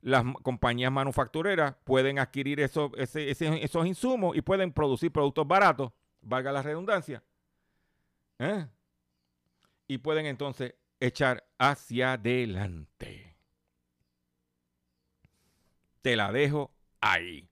las 0.00 0.24
compañías 0.42 0.92
manufactureras 0.92 1.74
pueden 1.84 2.18
adquirir 2.18 2.60
esos, 2.60 2.92
esos 2.96 3.86
insumos 3.86 4.36
y 4.36 4.42
pueden 4.42 4.72
producir 4.72 5.10
productos 5.10 5.46
baratos, 5.46 5.92
valga 6.20 6.52
la 6.52 6.62
redundancia, 6.62 7.22
¿eh? 8.38 8.66
y 9.86 9.98
pueden 9.98 10.26
entonces 10.26 10.74
echar 11.00 11.46
hacia 11.58 12.14
adelante. 12.14 13.36
Te 16.02 16.16
la 16.16 16.32
dejo 16.32 16.70
ahí. 17.00 17.48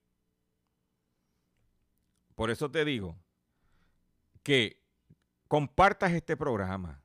Por 2.34 2.50
eso 2.50 2.70
te 2.70 2.84
digo, 2.84 3.16
que 4.42 4.82
compartas 5.48 6.12
este 6.12 6.36
programa. 6.36 7.02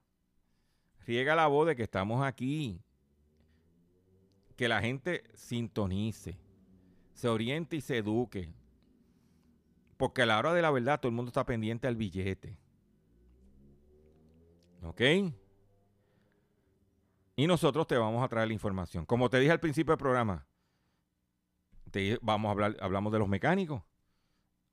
Riega 1.06 1.36
la 1.36 1.48
voz 1.48 1.68
de 1.68 1.76
que 1.76 1.84
estamos 1.84 2.24
aquí. 2.26 2.82
Que 4.56 4.68
la 4.68 4.82
gente 4.82 5.24
sintonice, 5.36 6.40
se 7.14 7.28
oriente 7.28 7.76
y 7.76 7.82
se 7.82 7.98
eduque. 7.98 8.54
Porque 9.98 10.24
a 10.24 10.26
la 10.26 10.40
hora 10.40 10.54
de 10.54 10.62
la 10.62 10.72
verdad 10.72 11.00
todo 11.00 11.10
el 11.10 11.16
mundo 11.16 11.30
está 11.30 11.46
pendiente 11.46 11.88
al 11.88 11.96
billete. 11.96 12.58
¿Ok? 14.84 15.02
Y 17.36 17.46
nosotros 17.46 17.86
te 17.86 17.98
vamos 17.98 18.24
a 18.24 18.28
traer 18.28 18.48
la 18.48 18.54
información. 18.54 19.06
Como 19.06 19.30
te 19.30 19.40
dije 19.40 19.52
al 19.52 19.60
principio 19.60 19.92
del 19.92 20.00
programa, 20.00 20.48
te, 21.92 22.18
vamos 22.22 22.50
a 22.50 22.52
hablar, 22.52 22.78
hablamos 22.80 23.14
de 23.14 23.20
los 23.20 23.28
mecánicos, 23.28 23.84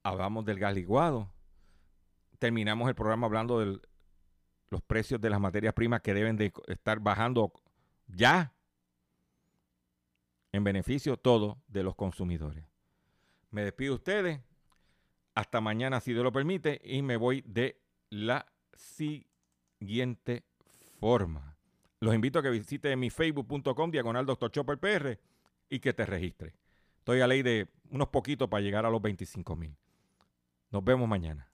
hablamos 0.03 0.47
del 0.47 0.59
gas 0.59 0.75
licuado, 0.75 1.34
terminamos 2.45 2.91
el 2.91 2.95
programa 2.95 3.27
hablando 3.27 3.59
de 3.59 3.81
los 4.69 4.83
precios 4.83 5.19
de 5.19 5.31
las 5.31 5.41
materias 5.41 5.73
primas 5.73 6.03
que 6.03 6.13
deben 6.13 6.37
de 6.37 6.53
estar 6.67 7.01
bajando 7.01 7.55
ya 8.07 8.53
en 10.53 10.63
beneficio 10.63 11.17
todo 11.17 11.63
de 11.69 11.83
los 11.83 11.95
consumidores. 11.95 12.67
Me 13.51 13.65
despido 13.65 13.93
de 13.93 13.97
ustedes. 13.97 14.41
Hasta 15.35 15.63
mañana, 15.63 16.01
si 16.01 16.13
Dios 16.13 16.23
lo 16.23 16.33
permite, 16.33 16.83
y 16.85 17.01
me 17.01 17.17
voy 17.17 17.43
de 17.47 17.81
la 18.11 18.45
siguiente 18.75 20.45
forma. 21.01 21.57
Los 22.01 22.15
invito 22.15 22.41
a 22.41 22.43
que 22.43 22.51
visite 22.51 22.95
mi 22.95 23.09
facebook.com 23.09 23.91
diagonal 23.91 24.27
Dr. 24.27 24.51
Chopper 24.51 25.19
y 25.71 25.81
que 25.81 25.95
te 25.95 26.05
registre. 26.05 26.55
Estoy 26.99 27.23
a 27.23 27.27
ley 27.27 27.41
de 27.41 27.69
unos 27.89 28.09
poquitos 28.09 28.51
para 28.51 28.61
llegar 28.61 28.85
a 28.85 28.91
los 28.91 29.01
25 29.01 29.57
mil. 29.57 29.75
Nos 30.71 30.85
vemos 30.85 31.09
mañana. 31.09 31.54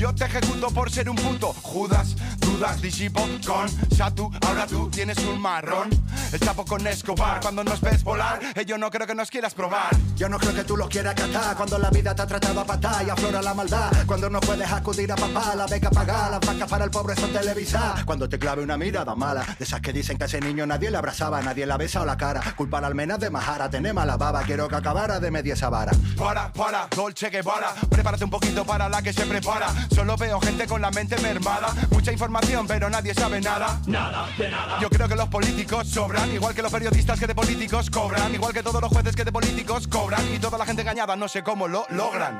yo 0.01 0.15
te 0.15 0.25
ejecuto 0.25 0.71
por 0.71 0.91
ser 0.91 1.07
un 1.11 1.15
puto 1.15 1.53
Judas, 1.61 2.15
dudas, 2.39 2.81
disipo 2.81 3.21
con 3.45 3.69
Satu. 3.95 4.31
Ahora 4.47 4.65
tú 4.65 4.89
tienes 4.89 5.15
un 5.19 5.39
marrón. 5.39 5.89
El 6.33 6.39
chapo 6.39 6.65
con 6.65 6.87
Escobar. 6.87 7.39
Cuando 7.39 7.63
nos 7.63 7.79
ves 7.81 8.03
volar, 8.03 8.39
eh, 8.55 8.65
yo 8.65 8.79
no 8.79 8.89
creo 8.89 9.05
que 9.05 9.13
nos 9.13 9.29
quieras 9.29 9.53
probar. 9.53 9.95
Yo 10.15 10.27
no 10.27 10.39
creo 10.39 10.55
que 10.55 10.63
tú 10.63 10.75
lo 10.75 10.89
quieras 10.89 11.13
catar. 11.13 11.55
Cuando 11.55 11.77
la 11.77 11.91
vida 11.91 12.15
te 12.15 12.21
ha 12.23 12.25
tratado 12.25 12.61
a 12.61 12.65
patar 12.65 13.05
y 13.05 13.11
aflora 13.11 13.43
la 13.43 13.53
maldad. 13.53 13.91
Cuando 14.07 14.27
no 14.27 14.39
puedes 14.39 14.71
acudir 14.71 15.11
a 15.11 15.15
papá, 15.15 15.53
la 15.55 15.67
beca 15.67 15.91
pagar, 15.91 16.31
las 16.31 16.39
vacas 16.39 16.67
para 16.67 16.85
el 16.85 16.89
pobre 16.89 17.15
son 17.15 17.31
televisar. 17.31 18.03
Cuando 18.03 18.27
te 18.27 18.39
clave 18.39 18.63
una 18.63 18.77
mirada 18.77 19.13
mala, 19.13 19.43
de 19.59 19.65
esas 19.65 19.81
que 19.81 19.93
dicen 19.93 20.17
que 20.17 20.23
a 20.23 20.27
ese 20.27 20.39
niño 20.41 20.65
nadie 20.65 20.89
le 20.89 20.97
abrazaba, 20.97 21.43
nadie 21.43 21.67
la 21.67 21.77
besa 21.77 22.01
o 22.01 22.05
la 22.05 22.17
cara. 22.17 22.41
Culpar 22.55 22.85
al 22.85 22.95
menos 22.95 23.19
de 23.19 23.29
Majara, 23.29 23.69
tener 23.69 23.93
mala 23.93 24.17
baba. 24.17 24.41
Quiero 24.43 24.67
que 24.67 24.75
acabara 24.77 25.19
de 25.19 25.29
media 25.29 25.53
esa 25.53 25.69
vara. 25.69 25.91
Para, 26.17 26.51
para, 26.53 26.87
Dolce 26.95 27.29
Guevara. 27.29 27.75
Prepárate 27.87 28.23
un 28.23 28.31
poquito 28.31 28.65
para 28.65 28.89
la 28.89 29.03
que 29.03 29.13
se 29.13 29.27
prepara. 29.27 29.67
Solo 29.93 30.15
veo 30.15 30.39
gente 30.39 30.65
con 30.67 30.81
la 30.81 30.89
mente 30.91 31.17
mermada. 31.21 31.73
Mucha 31.91 32.11
información, 32.11 32.65
pero 32.67 32.89
nadie 32.89 33.13
sabe 33.13 33.41
nada. 33.41 33.79
Nada, 33.85 34.27
de 34.37 34.49
nada. 34.49 34.79
Yo 34.79 34.89
creo 34.89 35.07
que 35.07 35.15
los 35.15 35.27
políticos 35.27 35.87
sobran, 35.87 36.31
igual 36.31 36.55
que 36.55 36.61
los 36.61 36.71
periodistas 36.71 37.19
que 37.19 37.27
de 37.27 37.35
políticos 37.35 37.89
cobran, 37.89 38.33
igual 38.33 38.53
que 38.53 38.63
todos 38.63 38.81
los 38.81 38.91
jueces 38.91 39.15
que 39.15 39.25
de 39.25 39.31
políticos 39.31 39.87
cobran, 39.87 40.21
y 40.33 40.39
toda 40.39 40.57
la 40.57 40.65
gente 40.65 40.81
engañada 40.81 41.15
no 41.15 41.27
sé 41.27 41.43
cómo 41.43 41.67
lo 41.67 41.85
logran. 41.89 42.39